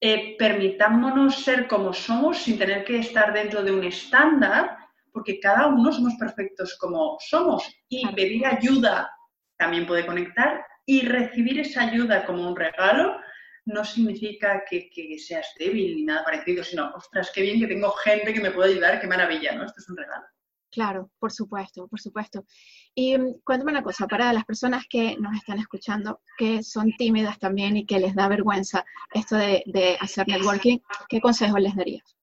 eh, 0.00 0.36
permitámonos 0.38 1.42
ser 1.42 1.68
como 1.68 1.92
somos 1.92 2.38
sin 2.38 2.58
tener 2.58 2.84
que 2.84 2.98
estar 2.98 3.32
dentro 3.32 3.62
de 3.62 3.72
un 3.72 3.84
estándar, 3.84 4.78
porque 5.12 5.38
cada 5.38 5.66
uno 5.66 5.92
somos 5.92 6.14
perfectos 6.14 6.76
como 6.78 7.18
somos. 7.20 7.64
Y 7.88 8.06
pedir 8.14 8.46
ayuda 8.46 9.10
también 9.58 9.86
puede 9.86 10.06
conectar 10.06 10.64
y 10.86 11.02
recibir 11.02 11.60
esa 11.60 11.82
ayuda 11.82 12.24
como 12.24 12.48
un 12.48 12.56
regalo 12.56 13.20
no 13.66 13.84
significa 13.84 14.64
que, 14.68 14.88
que, 14.90 15.18
seas 15.18 15.52
débil 15.58 15.96
ni 15.96 16.04
nada 16.04 16.24
parecido, 16.24 16.64
sino, 16.64 16.90
ostras, 16.94 17.30
qué 17.34 17.42
bien 17.42 17.60
que 17.60 17.66
tengo 17.66 17.90
gente 17.92 18.32
que 18.32 18.40
me 18.40 18.50
puede 18.50 18.72
ayudar, 18.72 19.00
qué 19.00 19.06
maravilla, 19.06 19.54
¿no? 19.54 19.64
Esto 19.64 19.80
es 19.80 19.88
un 19.88 19.96
regalo. 19.96 20.24
Claro, 20.70 21.10
por 21.18 21.32
supuesto, 21.32 21.88
por 21.88 22.00
supuesto. 22.00 22.44
Y 22.94 23.18
mm, 23.18 23.40
cuéntame 23.44 23.72
una 23.72 23.82
cosa, 23.82 24.06
para 24.06 24.32
las 24.32 24.44
personas 24.44 24.84
que 24.88 25.16
nos 25.18 25.36
están 25.36 25.58
escuchando, 25.58 26.20
que 26.38 26.62
son 26.62 26.92
tímidas 26.96 27.38
también 27.38 27.76
y 27.76 27.86
que 27.86 27.98
les 27.98 28.14
da 28.14 28.28
vergüenza 28.28 28.84
esto 29.12 29.36
de, 29.36 29.96
hacer 30.00 30.28
networking, 30.28 30.78
¿qué 31.08 31.20
consejo 31.20 31.58
les 31.58 31.74
darías? 31.74 32.16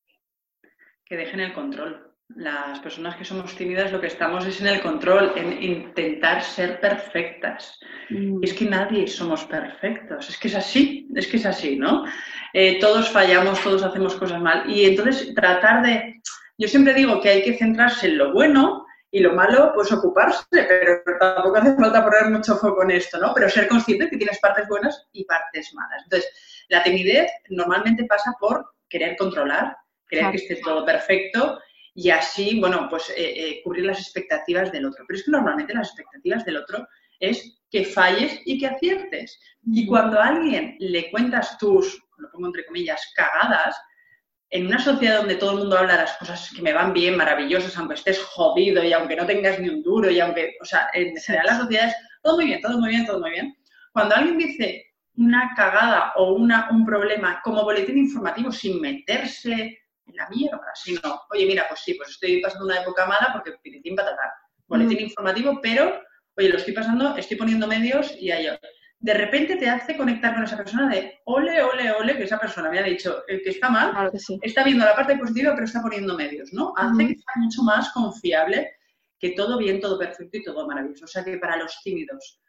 Que 1.05 1.17
dejen 1.17 1.41
el 1.41 1.53
control. 1.53 2.03
Las 2.35 2.79
personas 2.79 3.15
que 3.15 3.23
somos 3.23 3.55
tímidas 3.55 3.91
lo 3.93 4.01
que 4.01 4.07
estamos 4.07 4.45
es 4.45 4.59
en 4.59 4.67
el 4.67 4.81
control, 4.81 5.31
en 5.37 5.63
intentar 5.63 6.43
ser 6.43 6.79
perfectas. 6.81 7.79
Mm. 8.09 8.39
Es 8.43 8.53
que 8.53 8.65
nadie 8.65 9.07
somos 9.07 9.45
perfectos, 9.45 10.29
es 10.29 10.37
que 10.37 10.49
es 10.49 10.55
así, 10.55 11.07
es 11.15 11.27
que 11.27 11.37
es 11.37 11.45
así, 11.45 11.77
¿no? 11.77 12.03
Eh, 12.53 12.79
todos 12.79 13.09
fallamos, 13.09 13.61
todos 13.61 13.83
hacemos 13.83 14.15
cosas 14.15 14.41
mal. 14.41 14.69
Y 14.69 14.85
entonces 14.85 15.33
tratar 15.33 15.85
de 15.85 16.21
yo 16.57 16.67
siempre 16.67 16.93
digo 16.93 17.21
que 17.21 17.29
hay 17.29 17.43
que 17.43 17.57
centrarse 17.57 18.07
en 18.07 18.17
lo 18.17 18.33
bueno 18.33 18.85
y 19.11 19.19
lo 19.19 19.33
malo, 19.33 19.71
pues 19.73 19.91
ocuparse, 19.91 20.45
pero 20.51 21.01
tampoco 21.19 21.57
hace 21.57 21.75
falta 21.75 22.03
poner 22.03 22.29
mucho 22.29 22.55
foco 22.57 22.83
en 22.83 22.91
esto, 22.91 23.17
¿no? 23.19 23.33
Pero 23.33 23.49
ser 23.49 23.67
consciente 23.67 24.09
que 24.09 24.17
tienes 24.17 24.39
partes 24.39 24.67
buenas 24.67 25.07
y 25.13 25.23
partes 25.23 25.73
malas. 25.73 26.03
Entonces, 26.03 26.29
la 26.69 26.83
timidez 26.83 27.31
normalmente 27.49 28.05
pasa 28.05 28.33
por 28.39 28.73
querer 28.89 29.15
controlar, 29.17 29.77
querer 30.09 30.31
que 30.31 30.37
esté 30.37 30.55
todo 30.57 30.85
perfecto 30.85 31.59
y 31.93 32.09
así, 32.09 32.59
bueno, 32.59 32.87
pues 32.89 33.09
eh, 33.11 33.13
eh, 33.17 33.61
cubrir 33.63 33.85
las 33.85 33.99
expectativas 33.99 34.71
del 34.71 34.85
otro. 34.85 35.03
Pero 35.07 35.17
es 35.17 35.25
que 35.25 35.31
normalmente 35.31 35.73
las 35.73 35.87
expectativas 35.87 36.45
del 36.45 36.57
otro 36.57 36.87
es 37.19 37.59
que 37.71 37.85
falles 37.85 38.39
y 38.45 38.59
que 38.59 38.67
aciertes. 38.67 39.39
Y 39.65 39.85
cuando 39.87 40.19
a 40.19 40.27
alguien 40.27 40.75
le 40.79 41.09
cuentas 41.09 41.57
tus, 41.57 41.99
lo 42.17 42.29
pongo 42.29 42.47
entre 42.47 42.65
comillas, 42.65 43.11
cagadas, 43.15 43.75
en 44.49 44.67
una 44.67 44.79
sociedad 44.79 45.17
donde 45.17 45.35
todo 45.35 45.51
el 45.51 45.57
mundo 45.57 45.77
habla 45.77 45.93
de 45.93 46.01
las 46.03 46.17
cosas 46.17 46.51
que 46.55 46.61
me 46.61 46.73
van 46.73 46.93
bien, 46.93 47.17
maravillosas, 47.17 47.77
aunque 47.77 47.95
estés 47.95 48.23
jodido 48.23 48.83
y 48.83 48.93
aunque 48.93 49.15
no 49.15 49.25
tengas 49.25 49.59
ni 49.59 49.69
un 49.69 49.83
duro 49.83 50.09
y 50.09 50.19
aunque, 50.19 50.55
o 50.61 50.65
sea, 50.65 50.89
en 50.93 51.15
general 51.17 51.47
las 51.47 51.57
sociedades, 51.59 51.95
todo 52.23 52.37
muy 52.37 52.45
bien, 52.45 52.61
todo 52.61 52.77
muy 52.79 52.89
bien, 52.89 53.05
todo 53.05 53.19
muy 53.19 53.31
bien. 53.31 53.55
Cuando 53.91 54.15
alguien 54.15 54.37
dice 54.37 54.85
una 55.15 55.53
cagada 55.55 56.13
o 56.15 56.33
una, 56.33 56.69
un 56.71 56.85
problema 56.85 57.41
como 57.43 57.63
boletín 57.63 57.97
informativo 57.97 58.51
sin 58.51 58.79
meterse 58.79 59.79
en 60.05 60.15
la 60.15 60.29
mierda, 60.29 60.61
sino, 60.75 61.21
oye, 61.31 61.45
mira, 61.45 61.65
pues 61.67 61.81
sí, 61.81 61.95
pues 61.95 62.09
estoy 62.09 62.39
pasando 62.39 62.65
una 62.65 62.81
época 62.81 63.05
mala 63.05 63.31
porque 63.33 63.57
piritín 63.61 63.95
patatá. 63.95 64.33
boletín 64.67 65.01
informativo, 65.01 65.59
pero, 65.61 66.01
oye, 66.37 66.49
lo 66.49 66.57
estoy 66.57 66.73
pasando, 66.73 67.17
estoy 67.17 67.35
poniendo 67.35 67.67
medios 67.67 68.15
y 68.17 68.31
ahí 68.31 68.47
de 68.99 69.13
repente 69.13 69.57
te 69.57 69.69
hace 69.69 69.95
conectar 69.95 70.33
con 70.33 70.43
esa 70.43 70.57
persona 70.57 70.89
de 70.89 71.19
ole, 71.25 71.61
ole, 71.61 71.91
ole, 71.91 72.17
que 72.17 72.23
esa 72.23 72.39
persona 72.39 72.69
me 72.69 72.79
ha 72.79 72.83
dicho 72.83 73.23
el 73.27 73.41
que 73.43 73.51
está 73.51 73.69
mal, 73.69 74.11
está 74.41 74.63
viendo 74.63 74.85
la 74.85 74.95
parte 74.95 75.17
positiva, 75.17 75.53
pero 75.53 75.65
está 75.65 75.81
poniendo 75.81 76.17
medios, 76.17 76.51
¿no? 76.51 76.73
Hace 76.75 77.07
que 77.07 77.15
sea 77.15 77.33
mucho 77.35 77.61
más 77.63 77.91
confiable 77.91 78.71
que 79.19 79.31
todo 79.31 79.57
bien, 79.57 79.79
todo 79.79 79.99
perfecto 79.99 80.37
y 80.37 80.43
todo 80.43 80.67
maravilloso. 80.67 81.05
O 81.05 81.07
sea 81.07 81.23
que 81.23 81.37
para 81.37 81.57
los 81.57 81.79
tímidos, 81.83 82.41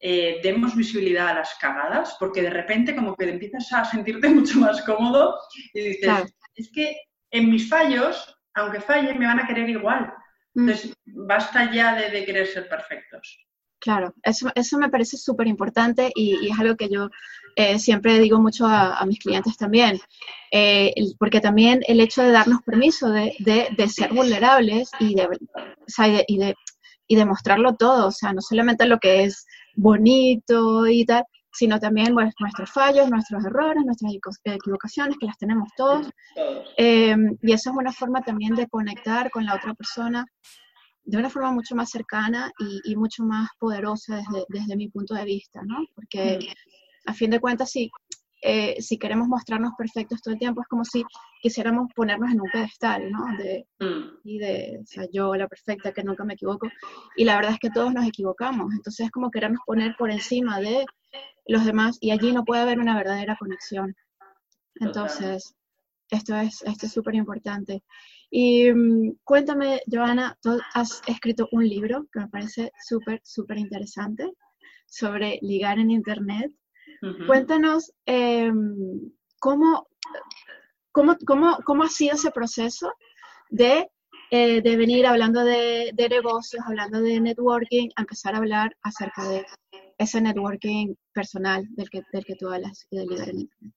eh, 0.00 0.40
demos 0.42 0.74
visibilidad 0.74 1.28
a 1.28 1.34
las 1.34 1.54
cagadas, 1.60 2.16
porque 2.18 2.42
de 2.42 2.50
repente 2.50 2.96
como 2.96 3.14
que 3.14 3.30
empiezas 3.30 3.72
a 3.72 3.84
sentirte 3.84 4.28
mucho 4.28 4.58
más 4.58 4.82
cómodo 4.82 5.38
y 5.72 5.80
dices, 5.80 6.34
es 6.56 6.70
que 6.74 6.96
en 7.30 7.50
mis 7.50 7.68
fallos, 7.68 8.36
aunque 8.54 8.80
fallen, 8.80 9.18
me 9.18 9.26
van 9.26 9.38
a 9.38 9.46
querer 9.46 9.68
igual. 9.68 10.12
Mm. 10.54 10.68
Entonces, 10.68 10.92
basta 11.06 11.72
ya 11.72 11.94
de, 11.94 12.24
querer 12.24 12.46
ser 12.46 12.68
perfectos. 12.68 13.46
Claro, 13.82 14.14
eso, 14.22 14.48
eso 14.54 14.78
me 14.78 14.90
parece 14.90 15.16
súper 15.16 15.48
importante 15.48 16.12
y, 16.14 16.48
es 16.48 16.56
algo 16.56 16.76
que 16.76 16.88
yo 16.88 17.10
eh, 17.56 17.80
siempre 17.80 18.20
digo 18.20 18.40
mucho 18.40 18.64
a, 18.64 19.04
mis 19.06 19.18
clientes 19.18 19.56
también, 19.56 19.98
eh, 20.52 20.94
porque 21.18 21.40
también 21.40 21.80
el 21.88 21.98
hecho 21.98 22.22
de 22.22 22.30
darnos 22.30 22.62
permiso 22.62 23.10
de, 23.10 23.34
de, 23.40 23.88
ser 23.88 24.14
vulnerables 24.14 24.88
y 25.00 25.16
de, 25.16 25.28
y 26.28 26.38
de, 26.38 26.54
y 27.08 27.16
de 27.16 27.24
mostrarlo 27.24 27.74
todo, 27.74 28.06
o 28.06 28.12
sea, 28.12 28.32
no 28.32 28.40
solamente 28.40 28.86
lo 28.86 29.00
que 29.00 29.24
es 29.24 29.46
bonito 29.74 30.86
y 30.86 31.04
tal, 31.04 31.24
sino 31.52 31.80
también 31.80 32.14
pues, 32.14 32.32
nuestros 32.38 32.70
fallos, 32.70 33.10
nuestros 33.10 33.44
errores, 33.44 33.84
nuestras 33.84 34.12
equivocaciones, 34.44 35.16
que 35.18 35.26
las 35.26 35.38
tenemos 35.38 35.70
todos. 35.76 36.08
Eh, 36.76 37.16
y 37.42 37.52
eso 37.52 37.70
es 37.70 37.76
una 37.76 37.92
forma 37.92 38.22
también 38.22 38.54
de 38.54 38.68
conectar 38.68 39.28
con 39.32 39.44
la 39.44 39.56
otra 39.56 39.74
persona 39.74 40.24
de 41.04 41.18
una 41.18 41.30
forma 41.30 41.52
mucho 41.52 41.74
más 41.74 41.90
cercana 41.90 42.50
y, 42.84 42.94
mucho 42.96 43.24
más 43.24 43.48
poderosa 43.58 44.16
desde, 44.16 44.44
desde, 44.48 44.76
mi 44.76 44.88
punto 44.88 45.14
de 45.14 45.24
vista, 45.24 45.60
¿no? 45.64 45.84
Porque 45.94 46.38
mm. 46.38 47.10
a 47.10 47.14
fin 47.14 47.30
de 47.30 47.40
cuentas, 47.40 47.70
sí, 47.70 47.90
eh, 48.44 48.82
si 48.82 48.98
queremos 48.98 49.28
mostrarnos 49.28 49.72
perfectos 49.78 50.20
todo 50.20 50.34
el 50.34 50.40
tiempo, 50.40 50.60
es 50.60 50.66
como 50.66 50.84
si 50.84 51.04
quisiéramos 51.40 51.88
ponernos 51.94 52.32
en 52.32 52.40
un 52.40 52.50
pedestal, 52.50 53.08
¿no? 53.08 53.24
De, 53.36 53.66
mm. 53.78 54.18
Y 54.24 54.38
de, 54.38 54.80
o 54.82 54.86
sea, 54.86 55.06
yo 55.12 55.34
la 55.36 55.46
perfecta, 55.46 55.92
que 55.92 56.02
nunca 56.02 56.24
me 56.24 56.34
equivoco. 56.34 56.68
Y 57.16 57.24
la 57.24 57.36
verdad 57.36 57.52
es 57.52 57.60
que 57.60 57.70
todos 57.70 57.94
nos 57.94 58.04
equivocamos. 58.04 58.72
Entonces 58.74 59.06
es 59.06 59.12
como 59.12 59.30
querernos 59.30 59.60
poner 59.64 59.94
por 59.96 60.10
encima 60.10 60.58
de 60.58 60.84
los 61.46 61.64
demás 61.64 61.98
y 62.00 62.10
allí 62.10 62.32
no 62.32 62.44
puede 62.44 62.62
haber 62.62 62.80
una 62.80 62.96
verdadera 62.96 63.36
conexión. 63.38 63.94
Entonces, 64.76 65.54
esto 66.10 66.34
es 66.36 66.62
esto 66.62 66.86
es 66.86 66.92
súper 66.92 67.14
importante. 67.14 67.84
Y 68.34 68.72
mm, 68.72 69.18
cuéntame, 69.24 69.82
Joana, 69.86 70.38
tú 70.40 70.58
has 70.72 71.02
escrito 71.06 71.48
un 71.52 71.68
libro 71.68 72.06
que 72.10 72.20
me 72.20 72.28
parece 72.28 72.72
súper, 72.82 73.20
súper 73.22 73.58
interesante 73.58 74.32
sobre 74.86 75.38
ligar 75.42 75.78
en 75.78 75.90
Internet. 75.90 76.50
Cuéntanos 77.26 77.92
em, 78.06 79.10
cómo, 79.38 79.86
cómo, 80.92 81.16
cómo, 81.26 81.58
cómo, 81.64 81.82
ha 81.82 81.88
sido 81.88 82.14
ese 82.14 82.30
proceso 82.30 82.94
de, 83.50 83.90
eh, 84.30 84.62
de 84.62 84.76
venir 84.76 85.06
hablando 85.06 85.44
de, 85.44 85.90
de, 85.92 86.08
negocios, 86.08 86.64
hablando 86.66 87.02
de 87.02 87.20
networking, 87.20 87.88
a 87.96 88.02
empezar 88.02 88.34
a 88.34 88.38
hablar 88.38 88.74
acerca 88.82 89.28
de 89.28 89.44
ese 89.98 90.20
networking 90.22 90.94
personal 91.12 91.66
del 91.70 91.90
que, 91.90 92.02
del 92.12 92.24
que 92.24 92.36
tú 92.36 92.48
hablas 92.48 92.86
y 92.88 92.96
de 92.96 93.06
ligar 93.06 93.28
en 93.28 93.40
Internet. 93.40 93.74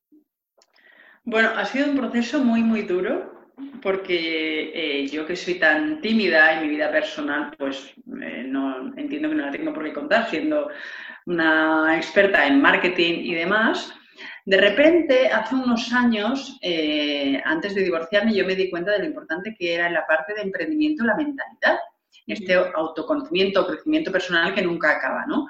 Bueno, 1.26 1.50
ha 1.50 1.66
sido 1.66 1.90
un 1.90 1.98
proceso 1.98 2.40
muy, 2.44 2.62
muy 2.62 2.84
duro 2.84 3.36
porque 3.82 4.72
eh, 4.74 5.08
yo 5.08 5.26
que 5.26 5.36
soy 5.36 5.56
tan 5.56 6.02
tímida 6.02 6.54
en 6.54 6.64
mi 6.64 6.70
vida 6.70 6.92
personal, 6.92 7.52
pues 7.58 7.94
eh, 8.22 8.44
no 8.48 8.94
entiendo 8.98 9.30
que 9.30 9.36
no 9.36 9.46
la 9.46 9.52
tengo 9.52 9.74
por 9.74 9.84
qué 9.84 9.94
contar, 9.94 10.30
siendo 10.30 10.70
una 11.26 11.96
experta 11.96 12.46
en 12.46 12.62
marketing 12.62 13.20
y 13.24 13.36
demás. 13.36 13.94
De 14.46 14.58
repente, 14.58 15.28
hace 15.30 15.56
unos 15.56 15.92
años, 15.94 16.58
eh, 16.62 17.42
antes 17.44 17.76
de 17.76 17.84
divorciarme, 17.84 18.34
yo 18.34 18.46
me 18.46 18.56
di 18.56 18.70
cuenta 18.70 18.92
de 18.92 19.00
lo 19.00 19.06
importante 19.06 19.56
que 19.58 19.74
era 19.74 19.88
en 19.88 19.94
la 19.94 20.06
parte 20.06 20.34
de 20.34 20.42
emprendimiento 20.42 21.04
la 21.04 21.16
mentalidad 21.16 21.78
este 22.28 22.56
autoconocimiento, 22.56 23.68
crecimiento 23.68 24.12
personal 24.12 24.54
que 24.54 24.62
nunca 24.62 24.92
acaba, 24.92 25.26
¿no? 25.28 25.48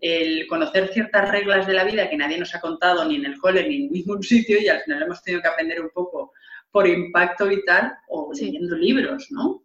El 0.00 0.46
conocer 0.46 0.88
ciertas 0.88 1.30
reglas 1.30 1.66
de 1.66 1.74
la 1.74 1.84
vida 1.84 2.08
que 2.08 2.16
nadie 2.16 2.38
nos 2.38 2.54
ha 2.54 2.60
contado 2.60 3.04
ni 3.04 3.16
en 3.16 3.26
el 3.26 3.38
cole 3.38 3.68
ni 3.68 3.84
en 3.84 3.92
ningún 3.92 4.22
sitio 4.22 4.58
y 4.60 4.68
al 4.68 4.80
final 4.80 5.02
hemos 5.02 5.22
tenido 5.22 5.42
que 5.42 5.48
aprender 5.48 5.80
un 5.82 5.90
poco 5.90 6.32
por 6.74 6.88
impacto 6.88 7.46
vital 7.46 7.92
o 8.08 8.32
leyendo 8.34 8.74
libros, 8.74 9.28
¿no? 9.30 9.62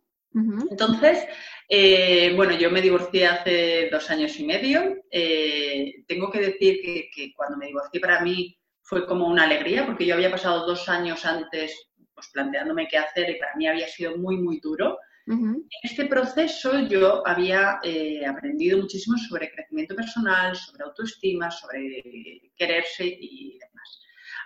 Entonces, 0.70 1.26
eh, 1.68 2.34
bueno, 2.36 2.56
yo 2.56 2.70
me 2.70 2.84
divorcié 2.84 3.26
hace 3.26 3.90
dos 3.92 4.12
años 4.12 4.40
y 4.40 4.46
medio. 4.46 4.96
Eh, 5.10 6.04
tengo 6.08 6.30
que 6.30 6.40
decir 6.40 6.80
que, 6.84 7.10
que, 7.12 7.34
cuando 7.36 7.58
me 7.58 7.66
divorcié 7.66 8.00
para 8.00 8.22
mí 8.22 8.56
fue 8.84 9.08
como 9.08 9.26
una 9.26 9.46
alegría, 9.46 9.88
porque 9.88 10.06
yo 10.06 10.14
había 10.14 10.30
pasado 10.30 10.68
dos 10.68 10.88
años 10.88 11.26
antes 11.26 11.90
pues, 12.14 12.30
planteándome 12.32 12.88
qué 12.88 13.00
hacer 13.00 13.28
y 13.28 13.40
para 13.40 13.56
mí 13.56 13.68
había 13.68 13.88
sido 13.88 14.16
muy, 14.16 14.38
muy 14.38 14.60
duro. 14.60 15.00
En 15.26 15.64
este 15.84 16.06
proceso 16.06 16.88
yo 16.88 17.26
había 17.28 17.80
eh, 17.84 18.26
aprendido 18.26 18.80
muchísimo 18.80 19.16
sobre 19.18 19.52
crecimiento 19.52 19.96
personal, 19.96 20.56
sobre 20.56 20.84
autoestima, 20.84 21.50
sobre 21.50 22.52
quererse 22.56 23.06
y. 23.06 23.60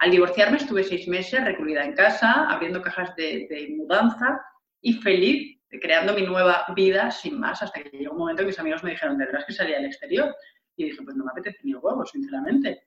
Al 0.04 0.12
divorciarme 0.12 0.58
estuve 0.58 0.84
seis 0.84 1.08
meses 1.08 1.42
recluida 1.46 1.82
en 1.86 1.94
casa, 1.94 2.50
abriendo 2.50 2.82
cajas 2.82 3.16
de, 3.16 3.74
mudanza 3.78 4.38
y 4.82 4.96
feliz, 4.96 5.58
creando 5.82 6.14
mi 6.14 6.24
nueva 6.24 6.66
vida 6.76 7.10
sin 7.10 7.40
más, 7.40 7.64
hasta 7.64 7.82
que 7.82 7.98
llegó 7.98 8.12
un 8.12 8.18
momento 8.18 8.42
que 8.42 8.48
mis 8.48 8.60
amigos 8.60 8.84
me 8.84 8.92
dijeron, 8.92 9.18
tendrás 9.18 9.46
que 9.46 9.54
salir 9.54 9.78
al 9.78 9.86
exterior. 9.86 10.36
Y 10.76 10.84
dije, 10.84 11.02
pues 11.06 11.16
no 11.16 11.24
me 11.24 11.32
apetece 11.32 11.60
ni 11.64 11.72
el 11.72 11.78
huevo, 11.78 12.06
sinceramente. 12.06 12.84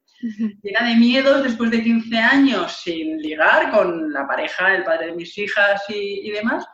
Llena 0.63 0.89
de 0.91 0.97
miedos 0.97 1.43
después 1.43 1.71
de 1.71 1.83
15 1.83 2.19
años 2.19 2.83
sin 2.85 3.17
ligar 3.17 3.71
con 3.71 4.13
la 4.13 4.27
pareja, 4.27 4.75
el 4.75 4.85
padre 4.85 5.07
de 5.07 5.13
mis 5.15 5.39
hijas 5.39 5.85
y 5.89 6.31
demás, 6.33 6.67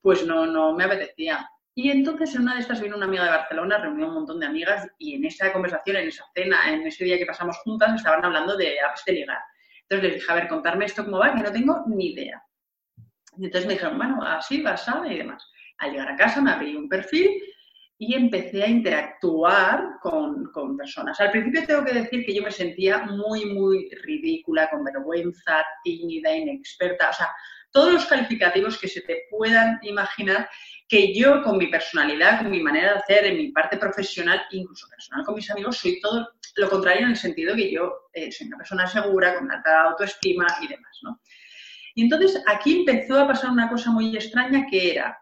pues 0.00 0.24
no, 0.24 0.46
no 0.46 0.72
me 0.72 0.84
apetecía. 0.84 1.50
Y 1.74 1.90
entonces 1.90 2.32
en 2.36 2.42
una 2.42 2.54
de 2.54 2.60
estas 2.60 2.80
vino 2.80 2.96
una 2.96 3.06
amiga 3.06 3.24
de 3.24 3.30
Barcelona, 3.30 3.78
reunió 3.78 4.06
un 4.06 4.14
montón 4.14 4.38
de 4.38 4.46
amigas 4.46 4.86
y 4.98 5.16
en 5.16 5.24
esa 5.24 5.52
conversación, 5.52 5.96
en 5.96 6.06
esa 6.06 6.24
cena, 6.32 6.72
en 6.72 6.86
ese 6.86 7.04
día 7.04 7.18
que 7.18 7.26
pasamos 7.26 7.58
juntas, 7.64 7.92
estaban 7.96 8.24
hablando 8.24 8.56
de 8.56 8.80
apps 8.80 9.02
de 9.04 9.14
ligar. 9.14 9.38
Entonces 9.90 10.12
les 10.12 10.20
dije, 10.20 10.32
a 10.32 10.36
ver, 10.36 10.48
contarme 10.48 10.84
esto 10.84 11.04
cómo 11.04 11.18
va, 11.18 11.34
que 11.34 11.42
no 11.42 11.50
tengo 11.50 11.82
ni 11.88 12.12
idea. 12.12 12.40
Y 13.36 13.46
entonces 13.46 13.66
me 13.66 13.72
dijeron, 13.74 13.98
bueno, 13.98 14.22
así, 14.22 14.58
pasa 14.58 15.02
y 15.08 15.18
demás. 15.18 15.44
Al 15.78 15.90
llegar 15.90 16.12
a 16.12 16.16
casa 16.16 16.40
me 16.40 16.52
abrí 16.52 16.76
un 16.76 16.88
perfil 16.88 17.28
y 17.98 18.14
empecé 18.14 18.62
a 18.62 18.68
interactuar 18.68 19.98
con, 20.00 20.44
con, 20.52 20.76
personas. 20.76 21.20
Al 21.20 21.32
principio 21.32 21.66
tengo 21.66 21.84
que 21.84 21.94
decir 21.94 22.24
que 22.24 22.34
yo 22.34 22.42
me 22.42 22.52
sentía 22.52 22.98
muy, 22.98 23.46
muy 23.46 23.90
ridícula, 24.02 24.70
con 24.70 24.84
vergüenza, 24.84 25.64
tímida, 25.82 26.36
inexperta. 26.36 27.10
O 27.10 27.12
sea, 27.12 27.28
todos 27.70 27.92
los 27.92 28.06
calificativos 28.06 28.78
que 28.78 28.88
se 28.88 29.02
te 29.02 29.24
puedan 29.30 29.78
imaginar 29.82 30.48
que 30.88 31.14
yo 31.14 31.42
con 31.42 31.56
mi 31.56 31.68
personalidad, 31.68 32.42
con 32.42 32.50
mi 32.50 32.60
manera 32.60 32.92
de 32.92 32.98
hacer, 32.98 33.26
en 33.26 33.36
mi 33.36 33.52
parte 33.52 33.76
profesional, 33.76 34.42
incluso 34.50 34.88
personal 34.88 35.24
con 35.24 35.36
mis 35.36 35.48
amigos, 35.50 35.78
soy 35.78 36.00
todo 36.00 36.32
lo 36.56 36.68
contrario 36.68 37.02
en 37.02 37.10
el 37.10 37.16
sentido 37.16 37.54
que 37.54 37.72
yo 37.72 37.92
eh, 38.12 38.32
soy 38.32 38.48
una 38.48 38.56
persona 38.56 38.86
segura, 38.86 39.38
con 39.38 39.50
alta 39.50 39.82
autoestima 39.82 40.46
y 40.60 40.66
demás, 40.66 40.98
¿no? 41.02 41.20
Y 41.94 42.02
entonces 42.02 42.42
aquí 42.46 42.80
empezó 42.80 43.20
a 43.20 43.28
pasar 43.28 43.50
una 43.50 43.68
cosa 43.68 43.90
muy 43.90 44.14
extraña 44.16 44.66
que 44.68 44.92
era, 44.92 45.18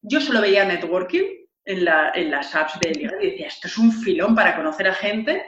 yo 0.00 0.20
solo 0.20 0.40
veía 0.40 0.64
networking 0.64 1.24
en, 1.64 1.84
las 1.84 2.54
apps 2.54 2.78
de 2.80 2.90
ligar 2.90 3.22
y 3.22 3.30
decía, 3.30 3.48
esto 3.48 3.68
es 3.68 3.78
un 3.78 3.92
filón 3.92 4.34
para 4.34 4.56
conocer 4.56 4.88
a 4.88 4.94
gente, 4.94 5.42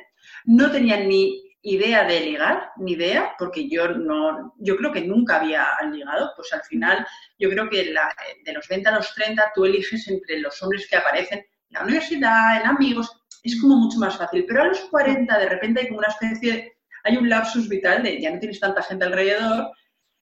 no 0.44 0.70
tenía 0.70 0.98
ni 0.98 1.45
idea 1.68 2.04
de 2.04 2.20
ligar, 2.20 2.70
ni 2.76 2.92
idea, 2.92 3.34
porque 3.38 3.68
yo 3.68 3.88
no, 3.88 4.54
yo 4.58 4.76
creo 4.76 4.92
que 4.92 5.00
nunca 5.00 5.40
había 5.40 5.66
ligado, 5.90 6.32
pues 6.36 6.52
al 6.52 6.62
final 6.62 7.04
yo 7.40 7.50
creo 7.50 7.68
que 7.68 7.92
de 8.44 8.52
los 8.52 8.68
20 8.68 8.88
a 8.88 8.92
los 8.92 9.12
30 9.14 9.52
tú 9.52 9.64
eliges 9.64 10.06
entre 10.06 10.38
los 10.38 10.62
hombres 10.62 10.86
que 10.88 10.96
aparecen 10.96 11.38
en 11.40 11.46
la 11.70 11.82
universidad, 11.82 12.60
en 12.60 12.68
amigos, 12.68 13.20
es 13.42 13.60
como 13.60 13.76
mucho 13.76 13.98
más 13.98 14.16
fácil, 14.16 14.44
pero 14.46 14.62
a 14.62 14.66
los 14.66 14.78
40 14.90 15.38
de 15.38 15.48
repente 15.48 15.80
hay 15.80 15.88
como 15.88 15.98
una 15.98 16.08
especie, 16.08 16.76
hay 17.02 17.16
un 17.16 17.28
lapsus 17.28 17.68
vital 17.68 18.04
de 18.04 18.20
ya 18.20 18.30
no 18.30 18.38
tienes 18.38 18.60
tanta 18.60 18.82
gente 18.82 19.04
alrededor 19.04 19.72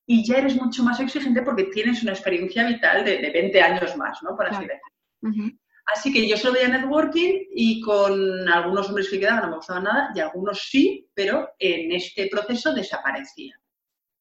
y 0.06 0.26
ya 0.26 0.38
eres 0.38 0.56
mucho 0.56 0.82
más 0.82 0.98
exigente 0.98 1.42
porque 1.42 1.64
tienes 1.64 2.02
una 2.02 2.12
experiencia 2.12 2.66
vital 2.66 3.04
de, 3.04 3.30
20 3.30 3.60
años 3.60 3.94
más, 3.98 4.22
¿no? 4.22 4.34
Por 4.34 4.46
así 4.46 4.64
decirlo. 4.64 5.58
Así 5.86 6.12
que 6.12 6.26
yo 6.26 6.36
solo 6.36 6.54
veía 6.54 6.68
networking 6.68 7.46
y 7.50 7.80
con 7.80 8.48
algunos 8.48 8.88
hombres 8.88 9.08
que 9.10 9.20
quedaban 9.20 9.42
no 9.42 9.50
me 9.50 9.56
gustaba 9.56 9.80
nada 9.80 10.10
y 10.14 10.20
algunos 10.20 10.62
sí, 10.70 11.08
pero 11.14 11.50
en 11.58 11.92
este 11.92 12.28
proceso 12.28 12.72
desaparecía. 12.72 13.60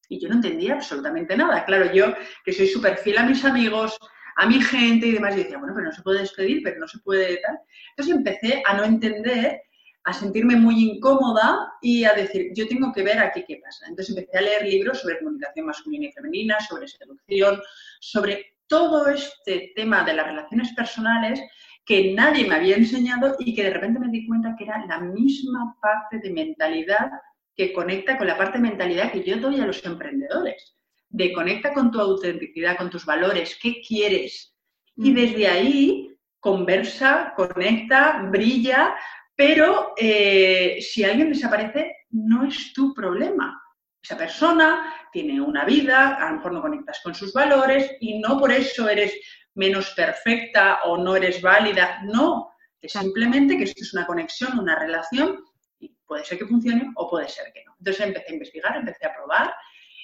Y 0.10 0.20
yo 0.20 0.28
no 0.28 0.36
entendía 0.36 0.74
absolutamente 0.74 1.38
nada. 1.38 1.64
Claro, 1.66 1.92
yo 1.94 2.14
que 2.44 2.52
soy 2.52 2.68
súper 2.68 2.98
fiel 2.98 3.18
a 3.18 3.24
mis 3.24 3.46
amigos, 3.46 3.98
a 4.36 4.46
mi 4.46 4.62
gente 4.62 5.08
y 5.08 5.14
demás, 5.14 5.36
y 5.36 5.44
decía, 5.44 5.58
bueno, 5.58 5.74
pero 5.74 5.88
no 5.88 5.94
se 5.94 6.02
puede 6.02 6.20
despedir, 6.20 6.62
pero 6.64 6.80
no 6.80 6.88
se 6.88 7.00
puede 7.00 7.38
tal. 7.38 7.58
Entonces 7.92 8.16
empecé 8.16 8.62
a 8.66 8.76
no 8.76 8.84
entender, 8.84 9.62
a 10.04 10.12
sentirme 10.12 10.58
muy 10.58 10.84
incómoda 10.84 11.72
y 11.82 12.04
a 12.04 12.14
decir, 12.14 12.52
yo 12.54 12.68
tengo 12.68 12.92
que 12.92 13.04
ver 13.04 13.20
aquí 13.20 13.46
qué 13.48 13.62
pasa. 13.64 13.86
Entonces 13.88 14.16
empecé 14.16 14.38
a 14.38 14.42
leer 14.42 14.64
libros 14.64 15.00
sobre 15.00 15.20
comunicación 15.20 15.68
masculina 15.68 16.08
y 16.08 16.12
femenina, 16.12 16.60
sobre 16.60 16.90
seducción, 16.90 17.62
sobre 18.02 18.53
todo 18.68 19.08
este 19.08 19.72
tema 19.76 20.04
de 20.04 20.14
las 20.14 20.28
relaciones 20.28 20.74
personales 20.74 21.42
que 21.86 22.14
nadie 22.14 22.48
me 22.48 22.56
había 22.56 22.78
enseñado 22.78 23.36
y 23.40 23.54
que 23.54 23.64
de 23.64 23.72
repente 23.72 24.00
me 24.00 24.10
di 24.10 24.26
cuenta 24.26 24.56
que 24.58 24.64
era 24.64 24.86
la 24.86 25.00
misma 25.00 25.76
parte 25.82 26.20
de 26.20 26.32
mentalidad 26.32 27.12
que 27.56 27.74
conecta 27.74 28.18
con 28.18 28.28
la 28.28 28.38
parte 28.38 28.58
de 28.58 28.68
mentalidad 28.70 29.12
que 29.12 29.24
yo 29.24 29.38
doy 29.38 29.60
a 29.60 29.66
los 29.66 29.84
emprendedores. 29.86 30.76
De 31.10 31.32
conecta 31.34 31.74
con 31.74 31.92
tu 31.92 32.00
autenticidad, 32.00 32.78
con 32.78 32.90
tus 32.90 33.06
valores, 33.06 33.58
qué 33.62 33.82
quieres. 33.88 34.56
Y 34.96 35.12
mm. 35.12 35.16
desde 35.16 35.48
ahí 35.48 36.10
conversa, 36.40 37.34
conecta, 37.36 38.28
brilla, 38.32 38.96
pero 39.36 39.94
eh, 39.98 40.78
si 40.82 41.04
alguien 41.04 41.30
desaparece, 41.30 41.96
no 42.10 42.46
es 42.46 42.74
tu 42.74 42.94
problema. 42.94 43.63
Esa 44.04 44.18
persona 44.18 44.94
tiene 45.14 45.40
una 45.40 45.64
vida, 45.64 46.16
a 46.16 46.30
lo 46.30 46.36
mejor 46.38 46.52
no 46.52 46.62
conectas 46.62 47.00
con 47.02 47.16
sus 47.16 47.32
valores 47.32 47.96
y 48.02 48.20
no 48.20 48.38
por 48.38 48.52
eso 48.52 48.90
eres 48.90 49.14
menos 49.56 49.92
perfecta 49.92 50.82
o 50.84 50.98
no 50.98 51.16
eres 51.16 51.42
válida. 51.42 52.02
No, 52.04 52.52
es 52.82 52.92
simplemente 52.92 53.58
que 53.58 53.64
esto 53.64 53.82
es 53.82 53.94
una 53.94 54.06
conexión, 54.06 54.60
una 54.60 54.78
relación 54.78 55.46
y 55.80 55.96
puede 56.06 56.26
ser 56.26 56.38
que 56.38 56.46
funcione 56.46 56.92
o 56.96 57.10
puede 57.10 57.30
ser 57.30 57.54
que 57.54 57.64
no. 57.64 57.76
Entonces 57.80 58.06
empecé 58.06 58.30
a 58.30 58.34
investigar, 58.34 58.76
empecé 58.76 59.06
a 59.06 59.16
probar 59.16 59.54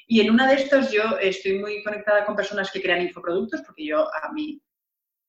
y 0.07 0.21
en 0.21 0.31
una 0.31 0.47
de 0.47 0.55
estos 0.55 0.91
yo 0.91 1.17
estoy 1.19 1.59
muy 1.59 1.83
conectada 1.83 2.25
con 2.25 2.37
personas 2.37 2.71
que 2.71 2.81
crean 2.81 3.01
infoproductos 3.01 3.61
porque 3.61 3.85
yo 3.85 4.07
a, 4.23 4.31
mí, 4.31 4.61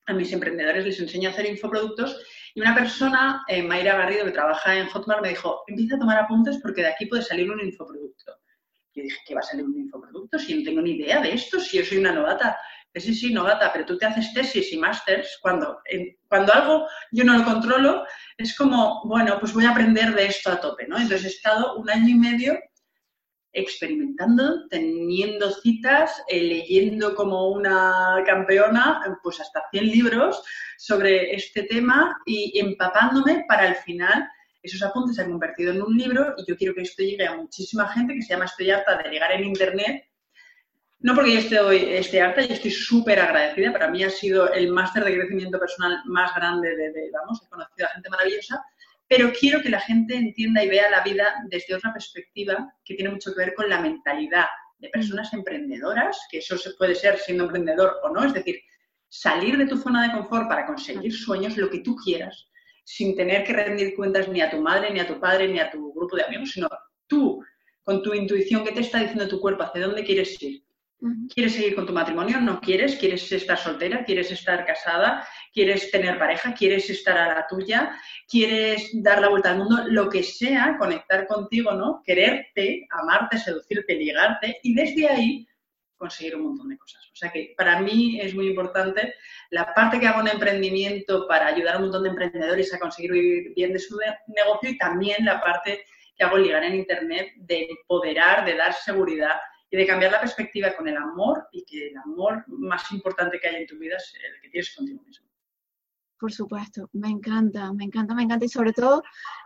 a 0.07 0.13
mis 0.13 0.33
emprendedores 0.33 0.87
les 0.87 1.01
enseño 1.01 1.29
a 1.29 1.33
hacer 1.33 1.47
infoproductos 1.47 2.25
y 2.55 2.61
una 2.61 2.75
persona, 2.75 3.45
eh, 3.49 3.63
Mayra 3.63 3.97
Garrido, 3.97 4.25
que 4.25 4.31
trabaja 4.31 4.79
en 4.79 4.87
Hotmart, 4.89 5.23
me 5.23 5.31
dijo, 5.31 5.65
empieza 5.67 5.97
a 5.97 5.99
tomar 5.99 6.19
apuntes 6.19 6.59
porque 6.63 6.83
de 6.83 6.89
aquí 6.89 7.07
puede 7.07 7.23
salir 7.23 7.51
un 7.51 7.61
infoproducto. 7.61 8.33
Yo 8.95 9.03
dije, 9.03 9.19
¿qué 9.27 9.35
va 9.35 9.41
a 9.41 9.45
salir 9.45 9.65
un 9.65 9.79
infoproducto? 9.79 10.39
Si 10.39 10.55
no 10.55 10.65
tengo 10.65 10.83
ni 10.83 10.93
idea 10.93 11.21
de 11.21 11.35
esto, 11.35 11.61
si 11.61 11.79
yo 11.79 11.85
soy 11.85 11.99
una 11.99 12.13
novata. 12.13 12.59
Sí, 12.93 13.15
sí, 13.15 13.33
novata, 13.33 13.73
pero 13.73 13.87
tú 13.87 13.97
te 13.97 14.07
haces 14.07 14.35
tesis 14.35 14.73
y 14.73 14.77
másters 14.77 15.39
cuando, 15.41 15.79
cuando 16.27 16.53
algo 16.53 16.89
yo 17.13 17.23
no 17.23 17.39
lo 17.39 17.45
controlo, 17.45 18.05
es 18.37 18.57
como, 18.57 19.03
bueno, 19.05 19.39
pues 19.39 19.53
voy 19.53 19.65
a 19.65 19.71
aprender 19.71 20.13
de 20.13 20.27
esto 20.27 20.51
a 20.51 20.61
tope, 20.61 20.89
¿no? 20.89 20.97
Entonces 20.97 21.25
he 21.25 21.29
estado 21.29 21.77
un 21.77 21.89
año 21.89 22.09
y 22.09 22.15
medio 22.17 22.59
experimentando, 23.53 24.69
teniendo 24.69 25.51
citas, 25.51 26.23
eh, 26.29 26.43
leyendo 26.43 27.15
como 27.15 27.49
una 27.49 28.23
campeona, 28.27 29.01
pues 29.23 29.41
hasta 29.41 29.63
100 29.71 29.87
libros 29.87 30.43
sobre 30.79 31.35
este 31.35 31.65
tema 31.65 32.17
y 32.27 32.59
empapándome 32.59 33.45
para 33.49 33.69
al 33.69 33.77
final 33.77 34.29
esos 34.63 34.83
apuntes 34.83 35.17
se 35.17 35.23
han 35.23 35.31
convertido 35.31 35.73
en 35.73 35.83
un 35.83 35.97
libro 35.97 36.35
y 36.37 36.45
yo 36.47 36.57
quiero 36.57 36.75
que 36.75 36.83
esto 36.83 37.03
llegue 37.03 37.27
a 37.27 37.37
muchísima 37.37 37.89
gente 37.89 38.15
que 38.15 38.23
se 38.23 38.35
llama 38.35 38.45
Estoy 38.45 38.71
harta 38.71 38.97
de 38.97 39.11
llegar 39.11 39.33
en 39.33 39.45
Internet. 39.45 40.05
No 41.01 41.15
porque 41.15 41.33
yo 41.33 41.39
esté, 41.39 41.99
esté 41.99 42.21
harta, 42.21 42.43
yo 42.43 42.53
estoy 42.53 42.71
súper 42.71 43.19
agradecida. 43.21 43.73
Para 43.73 43.89
mí 43.89 44.05
ha 44.05 44.11
sido 44.11 44.53
el 44.53 44.71
máster 44.71 45.05
de 45.05 45.17
crecimiento 45.17 45.59
personal 45.59 45.99
más 46.05 46.35
grande 46.35 46.77
de, 46.77 47.11
vamos, 47.13 47.41
he 47.43 47.49
conocido 47.49 47.87
a 47.87 47.95
gente 47.95 48.11
maravillosa, 48.11 48.63
pero 49.09 49.33
quiero 49.33 49.63
que 49.63 49.71
la 49.71 49.81
gente 49.81 50.15
entienda 50.15 50.63
y 50.63 50.69
vea 50.69 50.91
la 50.91 51.03
vida 51.03 51.35
desde 51.49 51.75
otra 51.75 51.93
perspectiva 51.93 52.75
que 52.85 52.95
tiene 52.95 53.11
mucho 53.11 53.33
que 53.33 53.41
ver 53.41 53.55
con 53.55 53.69
la 53.69 53.81
mentalidad 53.81 54.47
de 54.79 54.89
personas 54.91 55.33
emprendedoras, 55.33 56.19
que 56.31 56.39
eso 56.39 56.57
se 56.57 56.71
puede 56.75 56.95
ser 56.95 57.19
siendo 57.19 57.45
emprendedor 57.45 57.97
o 58.03 58.11
no, 58.11 58.25
es 58.25 58.35
decir, 58.35 58.61
salir 59.09 59.59
de 59.59 59.67
tu 59.67 59.77
zona 59.77 60.07
de 60.07 60.13
confort 60.13 60.49
para 60.49 60.67
conseguir 60.67 61.13
sueños, 61.13 61.57
lo 61.57 61.69
que 61.69 61.81
tú 61.81 61.97
quieras, 61.97 62.51
sin 62.85 63.17
tener 63.17 63.45
que 63.45 63.53
rendir 63.53 63.95
cuentas 63.95 64.29
ni 64.29 64.41
a 64.41 64.51
tu 64.51 64.61
madre, 64.61 64.93
ni 64.93 65.01
a 65.01 65.07
tu 65.07 65.19
padre, 65.19 65.49
ni 65.49 65.59
a 65.59 65.71
tu 65.71 65.93
grupo 65.93 66.17
de 66.17 66.25
amigos, 66.25 66.51
sino 66.51 66.69
tú, 67.07 67.43
con 67.83 68.03
tu 68.03 68.15
intuición, 68.15 68.65
¿qué 68.65 68.73
te 68.73 68.81
está 68.81 69.01
diciendo 69.01 69.29
tu 69.29 69.41
cuerpo? 69.41 69.65
¿Hacia 69.65 69.87
dónde 69.87 70.05
quieres 70.05 70.41
ir? 70.43 70.63
¿Quieres 71.35 71.55
seguir 71.55 71.75
con 71.75 71.87
tu 71.87 71.95
matrimonio? 71.95 72.41
¿No 72.41 72.61
quieres? 72.61 72.97
¿Quieres 72.97 73.33
estar 73.33 73.57
soltera? 73.57 74.05
¿Quieres 74.05 74.31
estar 74.31 74.67
casada? 74.67 75.27
¿Quieres 75.53 75.91
tener 75.91 76.19
pareja? 76.19 76.53
¿Quieres 76.53 76.91
estar 76.91 77.17
a 77.17 77.35
la 77.35 77.47
tuya? 77.49 77.99
¿Quieres 78.29 78.91
dar 79.03 79.21
la 79.23 79.29
vuelta 79.29 79.53
al 79.53 79.59
mundo? 79.59 79.85
Lo 79.87 80.11
que 80.11 80.23
sea, 80.23 80.77
conectar 80.79 81.27
contigo, 81.27 81.73
¿no? 81.73 82.03
Quererte, 82.05 82.87
amarte, 82.91 83.39
seducirte, 83.39 83.95
ligarte 83.95 84.59
y 84.63 84.75
desde 84.75 85.09
ahí 85.09 85.47
conseguir 86.01 86.35
un 86.35 86.45
montón 86.45 86.71
de 86.71 86.79
cosas. 86.79 87.09
O 87.13 87.15
sea 87.15 87.31
que 87.31 87.55
para 87.57 87.81
mí 87.81 88.19
es 88.21 88.35
muy 88.35 88.49
importante 88.49 89.15
la 89.51 89.73
parte 89.75 90.01
que 90.01 90.09
hago 90.09 90.21
en 90.23 90.29
emprendimiento 90.29 91.29
para 91.29 91.47
ayudar 91.47 91.75
a 91.75 91.79
un 91.79 91.85
montón 91.85 92.05
de 92.05 92.09
emprendedores 92.09 92.73
a 92.73 92.79
conseguir 92.79 93.13
vivir 93.13 93.53
bien 93.55 93.75
de 93.75 93.79
su 93.79 93.99
negocio 94.27 94.71
y 94.71 94.79
también 94.79 95.25
la 95.27 95.41
parte 95.41 95.85
que 96.17 96.25
hago 96.25 96.39
ligar 96.39 96.65
en 96.65 96.77
Internet 96.77 97.33
de 97.37 97.69
empoderar, 97.71 98.47
de 98.47 98.57
dar 98.57 98.73
seguridad 98.73 99.37
y 99.71 99.77
de 99.77 99.87
cambiar 99.87 100.13
la 100.13 100.21
perspectiva 100.21 100.75
con 100.75 100.89
el 100.89 100.97
amor 100.97 101.47
y 101.53 101.65
que 101.65 101.89
el 101.89 101.97
amor 101.99 102.45
más 102.49 102.91
importante 102.93 103.39
que 103.39 103.49
hay 103.49 103.57
en 103.57 103.67
tu 103.67 103.79
vida 103.79 103.97
es 103.97 104.15
el 104.15 104.41
que 104.41 104.49
tienes 104.49 104.75
contigo 104.75 105.03
mismo. 105.03 105.27
Por 106.19 106.33
supuesto, 106.33 106.89
me 106.95 107.09
encanta, 107.09 107.73
me 107.73 107.85
encanta, 107.85 108.15
me 108.15 108.23
encanta 108.23 108.45
y 108.45 108.49
sobre 108.49 108.73
todo 108.73 109.03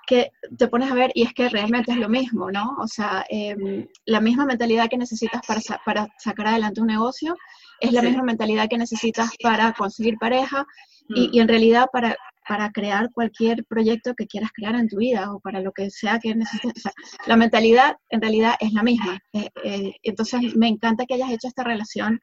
que 0.07 0.33
te 0.57 0.69
pones 0.69 0.91
a 0.91 0.95
ver 0.95 1.11
y 1.15 1.23
es 1.23 1.33
que 1.33 1.49
realmente 1.49 1.93
es 1.93 1.99
lo 1.99 2.09
mismo, 2.09 2.51
¿no? 2.51 2.77
O 2.81 2.87
sea, 2.87 3.25
em, 3.29 3.87
la 4.07 4.21
misma 4.21 4.45
mentalidad 4.47 4.89
que 4.89 4.99
necesitas 4.99 5.43
para, 5.47 5.61
para 5.85 6.09
sacar 6.19 6.49
adelante 6.49 6.81
un 6.81 6.89
negocio 6.89 7.37
es 7.81 7.93
la 7.93 8.03
misma 8.03 8.23
mentalidad 8.23 8.69
que 8.69 8.79
necesitas 8.79 9.31
para 9.43 9.73
conseguir 9.73 10.17
pareja 10.19 10.67
y, 11.09 11.29
mm. 11.29 11.31
y, 11.33 11.41
en 11.41 11.49
realidad 11.49 11.87
para 11.93 12.17
para 12.47 12.71
crear 12.71 13.11
cualquier 13.13 13.65
proyecto 13.65 14.15
que 14.15 14.27
quieras 14.27 14.51
crear 14.55 14.75
en 14.75 14.89
tu 14.89 14.99
vida 14.99 15.33
o 15.33 15.41
para 15.41 15.61
lo 15.61 15.73
que 15.73 15.91
sea 15.91 16.19
que 16.19 16.35
necesites. 16.35 16.85
la 17.27 17.37
mentalidad 17.37 17.97
en 18.11 18.21
realidad 18.21 18.55
es 18.61 18.73
la 18.73 18.83
misma. 18.83 19.19
Eh, 19.33 19.49
eh, 19.65 19.93
entonces, 20.03 20.55
me 20.57 20.69
encanta 20.69 21.07
que 21.07 21.15
hayas 21.15 21.31
hecho 21.31 21.49
esta 21.49 21.65
relación 21.65 22.21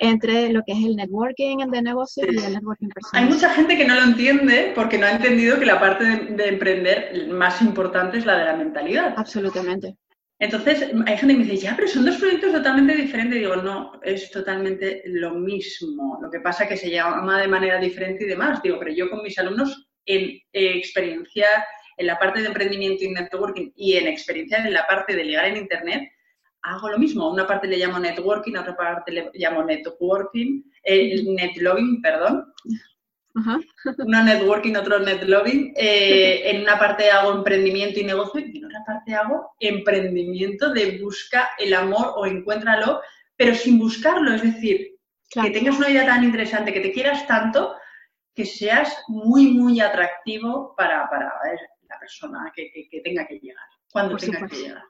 entre 0.00 0.52
lo 0.52 0.62
que 0.64 0.72
es 0.72 0.78
el 0.78 0.96
networking 0.96 1.58
de 1.70 1.82
negocio 1.82 2.24
y 2.30 2.36
el 2.36 2.54
networking 2.54 2.88
personal. 2.88 3.24
Hay 3.24 3.30
mucha 3.32 3.50
gente 3.50 3.76
que 3.76 3.84
no 3.84 3.94
lo 3.94 4.02
entiende 4.04 4.72
porque 4.74 4.98
no 4.98 5.06
ha 5.06 5.12
entendido 5.12 5.58
que 5.58 5.66
la 5.66 5.80
parte 5.80 6.04
de 6.04 6.48
emprender 6.48 7.28
más 7.28 7.60
importante 7.60 8.18
es 8.18 8.26
la 8.26 8.38
de 8.38 8.44
la 8.44 8.56
mentalidad. 8.56 9.14
Absolutamente. 9.16 9.96
Entonces, 10.40 10.82
hay 10.82 11.16
gente 11.16 11.34
que 11.34 11.40
me 11.40 11.44
dice, 11.44 11.56
ya, 11.56 11.74
pero 11.74 11.88
son 11.88 12.04
dos 12.04 12.16
proyectos 12.16 12.52
totalmente 12.52 12.94
diferentes. 12.94 13.36
Y 13.36 13.40
digo, 13.40 13.56
no, 13.56 14.00
es 14.04 14.30
totalmente 14.30 15.02
lo 15.06 15.34
mismo. 15.34 16.18
Lo 16.22 16.30
que 16.30 16.40
pasa 16.40 16.64
es 16.64 16.70
que 16.70 16.76
se 16.76 16.90
llama 16.90 17.40
de 17.40 17.48
manera 17.48 17.80
diferente 17.80 18.24
y 18.24 18.28
demás. 18.28 18.62
Digo, 18.62 18.78
pero 18.78 18.92
yo 18.92 19.10
con 19.10 19.22
mis 19.22 19.38
alumnos 19.38 19.88
en 20.06 20.38
experiencia 20.52 21.46
en 21.96 22.06
la 22.06 22.18
parte 22.18 22.40
de 22.40 22.46
emprendimiento 22.46 23.04
y 23.04 23.10
networking 23.10 23.72
y 23.74 23.94
en 23.94 24.06
experiencia 24.06 24.58
en 24.58 24.72
la 24.72 24.86
parte 24.86 25.14
de 25.14 25.24
ligar 25.24 25.46
en 25.46 25.56
Internet, 25.56 26.08
hago 26.62 26.90
lo 26.90 26.98
mismo. 26.98 27.30
una 27.30 27.46
parte 27.46 27.66
le 27.66 27.76
llamo 27.76 27.98
networking, 27.98 28.54
a 28.56 28.60
otra 28.60 28.76
parte 28.76 29.12
le 29.12 29.30
llamo 29.34 29.64
networking, 29.64 30.62
eh, 30.84 31.22
netlogging, 31.24 32.00
perdón. 32.00 32.52
Uno 33.98 34.22
networking, 34.24 34.74
otro 34.74 34.98
netloving. 34.98 35.72
Eh, 35.76 36.42
en 36.50 36.62
una 36.62 36.78
parte 36.78 37.10
hago 37.10 37.32
emprendimiento 37.32 38.00
y 38.00 38.04
negocio 38.04 38.40
y 38.40 38.58
en 38.58 38.64
otra 38.64 38.84
parte 38.86 39.14
hago 39.14 39.52
emprendimiento 39.60 40.72
de 40.72 40.98
busca 40.98 41.50
el 41.58 41.74
amor 41.74 42.14
o 42.16 42.26
encuéntralo, 42.26 43.00
pero 43.36 43.54
sin 43.54 43.78
buscarlo. 43.78 44.34
Es 44.34 44.42
decir, 44.42 44.98
que 45.30 45.50
tengas 45.50 45.76
una 45.78 45.88
vida 45.88 46.06
tan 46.06 46.24
interesante, 46.24 46.72
que 46.72 46.80
te 46.80 46.92
quieras 46.92 47.26
tanto, 47.26 47.74
que 48.34 48.46
seas 48.46 49.04
muy, 49.08 49.48
muy 49.48 49.80
atractivo 49.80 50.74
para, 50.76 51.08
la 51.88 51.98
persona 51.98 52.52
que, 52.54 52.70
tenga 53.02 53.26
que 53.26 53.38
llegar, 53.38 53.66
cuando 53.90 54.16
tenga 54.16 54.46
que 54.46 54.56
llegar. 54.56 54.84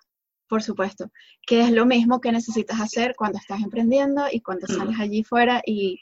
Por 0.48 0.62
supuesto, 0.62 1.10
que 1.46 1.60
es 1.60 1.70
lo 1.70 1.84
mismo 1.84 2.20
que 2.20 2.32
necesitas 2.32 2.80
hacer 2.80 3.14
cuando 3.16 3.38
estás 3.38 3.60
emprendiendo 3.62 4.26
y 4.32 4.40
cuando 4.40 4.66
mm. 4.68 4.76
sales 4.76 5.00
allí 5.00 5.22
fuera 5.22 5.60
y 5.64 6.00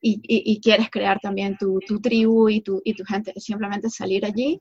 y, 0.00 0.60
quieres 0.60 0.90
crear 0.90 1.18
también 1.20 1.56
tu, 1.56 1.80
tribu 2.00 2.48
y 2.48 2.60
tu, 2.60 2.80
y 2.84 2.94
tu 2.94 3.04
gente, 3.04 3.32
simplemente 3.36 3.90
salir 3.90 4.24
allí 4.24 4.60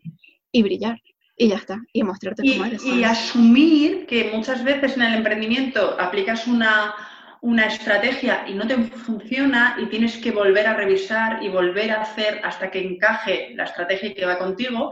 y 0.51 0.63
brillar. 0.63 0.99
Y 1.39 1.49
ya 1.49 1.57
está, 1.57 1.79
y 1.93 2.01
mostrarte 2.01 2.41
cómo 2.41 2.65
eres. 2.65 2.83
Y 2.83 3.03
asumir 3.03 4.07
que 4.07 4.31
muchas 4.33 4.63
veces 4.63 4.95
en 4.97 5.03
el 5.03 5.13
emprendimiento 5.13 5.95
aplicas 5.99 6.47
una, 6.47 6.95
una 7.41 7.67
estrategia 7.67 8.43
y 8.47 8.55
no 8.55 8.65
te 8.65 8.75
funciona 8.75 9.77
y 9.79 9.85
tienes 9.85 10.17
que 10.17 10.31
volver 10.31 10.65
a 10.65 10.73
revisar 10.73 11.43
y 11.43 11.49
volver 11.49 11.91
a 11.91 12.01
hacer 12.01 12.41
hasta 12.43 12.71
que 12.71 12.79
encaje 12.79 13.53
la 13.53 13.65
estrategia 13.65 14.15
que 14.15 14.25
va 14.25 14.39
contigo. 14.39 14.91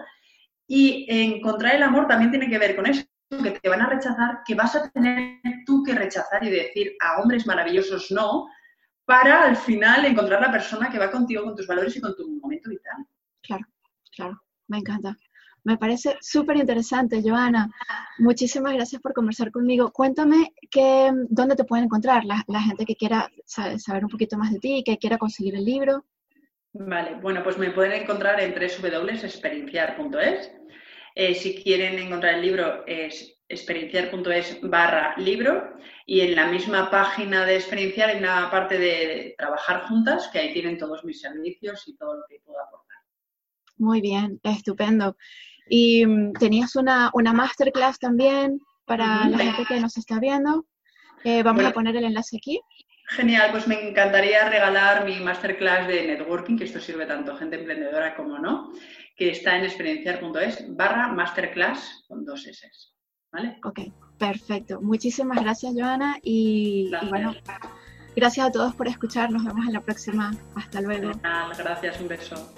Y 0.67 1.08
encontrar 1.10 1.75
el 1.75 1.84
amor 1.84 2.08
también 2.08 2.29
tiene 2.29 2.47
que 2.47 2.60
ver 2.60 2.75
con 2.75 2.86
eso, 2.86 3.03
que 3.43 3.51
te 3.51 3.69
van 3.69 3.81
a 3.81 3.89
rechazar, 3.89 4.41
que 4.45 4.53
vas 4.53 4.75
a 4.75 4.88
tener 4.91 5.39
tú 5.65 5.84
que 5.84 5.93
rechazar 5.93 6.43
y 6.43 6.51
decir 6.51 6.93
a 7.01 7.21
hombres 7.21 7.47
maravillosos 7.47 8.12
no, 8.12 8.45
para 9.06 9.44
al 9.44 9.56
final 9.56 10.06
encontrar 10.06 10.41
la 10.41 10.52
persona 10.52 10.89
que 10.89 11.00
va 11.00 11.12
contigo, 11.12 11.44
con 11.44 11.56
tus 11.56 11.68
valores 11.68 11.96
y 11.96 12.02
con 12.02 12.15
tu 12.15 12.28
momento 12.39 12.70
vital. 12.70 13.06
Claro, 13.41 13.65
claro, 14.12 14.41
me 14.68 14.80
encanta. 14.80 15.15
Me 15.63 15.78
parece 15.78 16.18
súper 16.22 16.58
interesante, 16.58 17.24
Joana. 17.24 17.72
Muchísimas 18.20 18.74
gracias 18.74 19.02
por 19.02 19.13
conversar 19.13 19.52
conmigo. 19.52 19.91
Cuéntame 19.91 20.54
que, 20.70 21.12
dónde 21.28 21.56
te 21.56 21.63
pueden 21.63 21.86
encontrar 21.86 22.24
la, 22.24 22.62
gente 22.62 22.86
que 22.86 22.96
quiera 22.96 23.32
saber 23.46 24.04
un 24.04 24.12
poquito 24.12 24.38
más 24.38 24.52
de 24.52 24.60
ti, 24.60 24.84
que 24.86 25.00
quiera 25.00 25.18
conseguir 25.18 25.56
el 25.56 25.65
libro. 25.65 26.06
Vale, 26.74 27.15
bueno, 27.15 27.41
pues 27.44 27.58
me 27.58 27.72
pueden 27.72 27.94
encontrar 27.94 28.39
en 28.41 28.54
www.experienciar.es. 28.54 30.52
Eh, 31.15 31.34
si 31.34 31.63
quieren 31.63 31.98
encontrar 31.98 32.36
el 32.36 32.41
libro 32.41 32.86
es 32.86 33.35
experienciar.es 33.56 34.60
barra 34.62 35.15
libro 35.18 35.74
y 36.06 36.22
en 36.22 36.36
la 36.36 36.48
misma 36.48 36.89
página 36.89 37.46
de 37.46 37.56
experienciar 37.56 38.10
hay 38.10 38.20
una 38.20 38.50
parte 38.52 38.78
de 38.78 39.36
trabajar 39.38 39.88
juntas 39.88 40.30
que 40.32 40.39
ahí 40.39 40.54
tienen 40.54 40.78
todos 40.78 41.04
mis 41.04 41.20
servicios 41.20 41.88
y 41.88 41.96
todo 41.98 42.15
lo 42.15 42.24
que 42.30 42.39
puedo 42.46 42.62
aportar. 42.62 42.98
Muy 43.78 44.02
bien, 44.02 44.39
estupendo. 44.44 45.18
Y 45.70 46.06
mm, 46.06 46.34
tenías 46.34 46.76
una, 46.76 47.10
una 47.13 47.34
masterclass 47.34 48.00
también 48.00 48.60
para 48.86 49.28
la 49.28 49.38
gente 49.38 49.65
que 49.65 49.80
nos 49.80 49.98
está 49.98 50.20
viendo. 50.20 50.65
Eh, 51.24 51.41
vamos 51.41 51.65
a 51.65 51.72
poner 51.72 51.96
el 51.96 52.04
enlace 52.04 52.38
aquí. 52.38 52.62
Genial, 53.08 53.52
pues 53.52 53.68
me 53.68 53.89
encantaría 53.89 54.50
regalar 54.50 55.06
mi 55.06 55.20
masterclass 55.20 55.88
de 55.88 56.08
networking, 56.08 56.58
que 56.58 56.63
esto 56.63 56.80
sirve 56.80 57.06
tanto 57.06 57.34
a 57.34 57.38
gente 57.38 57.58
emprendedora 57.58 58.15
como 58.15 58.39
no, 58.39 58.72
que 59.15 59.30
está 59.30 59.58
en 59.58 59.65
experienciar.es 59.65 60.76
barra 60.76 61.10
masterclass 61.10 62.04
con 62.08 62.26
dos 62.26 62.48
S. 62.48 62.68
¿Vale? 63.36 63.58
Ok, 63.65 63.80
perfecto. 64.17 64.80
Muchísimas 64.80 65.41
gracias, 65.41 65.74
Joana. 65.78 66.19
Y, 66.24 66.89
y, 67.02 67.10
bueno, 67.10 67.36
gracias 68.15 68.48
a 68.48 68.52
todos 68.52 68.74
por 68.76 68.88
escuchar. 68.88 69.30
Nos 69.30 69.43
vemos 69.43 69.67
en 69.67 69.74
la 69.74 69.82
próxima. 69.82 70.34
Hasta 70.56 70.80
luego. 70.80 71.12
Gracias, 71.58 72.00
un 72.00 72.08
beso. 72.08 72.54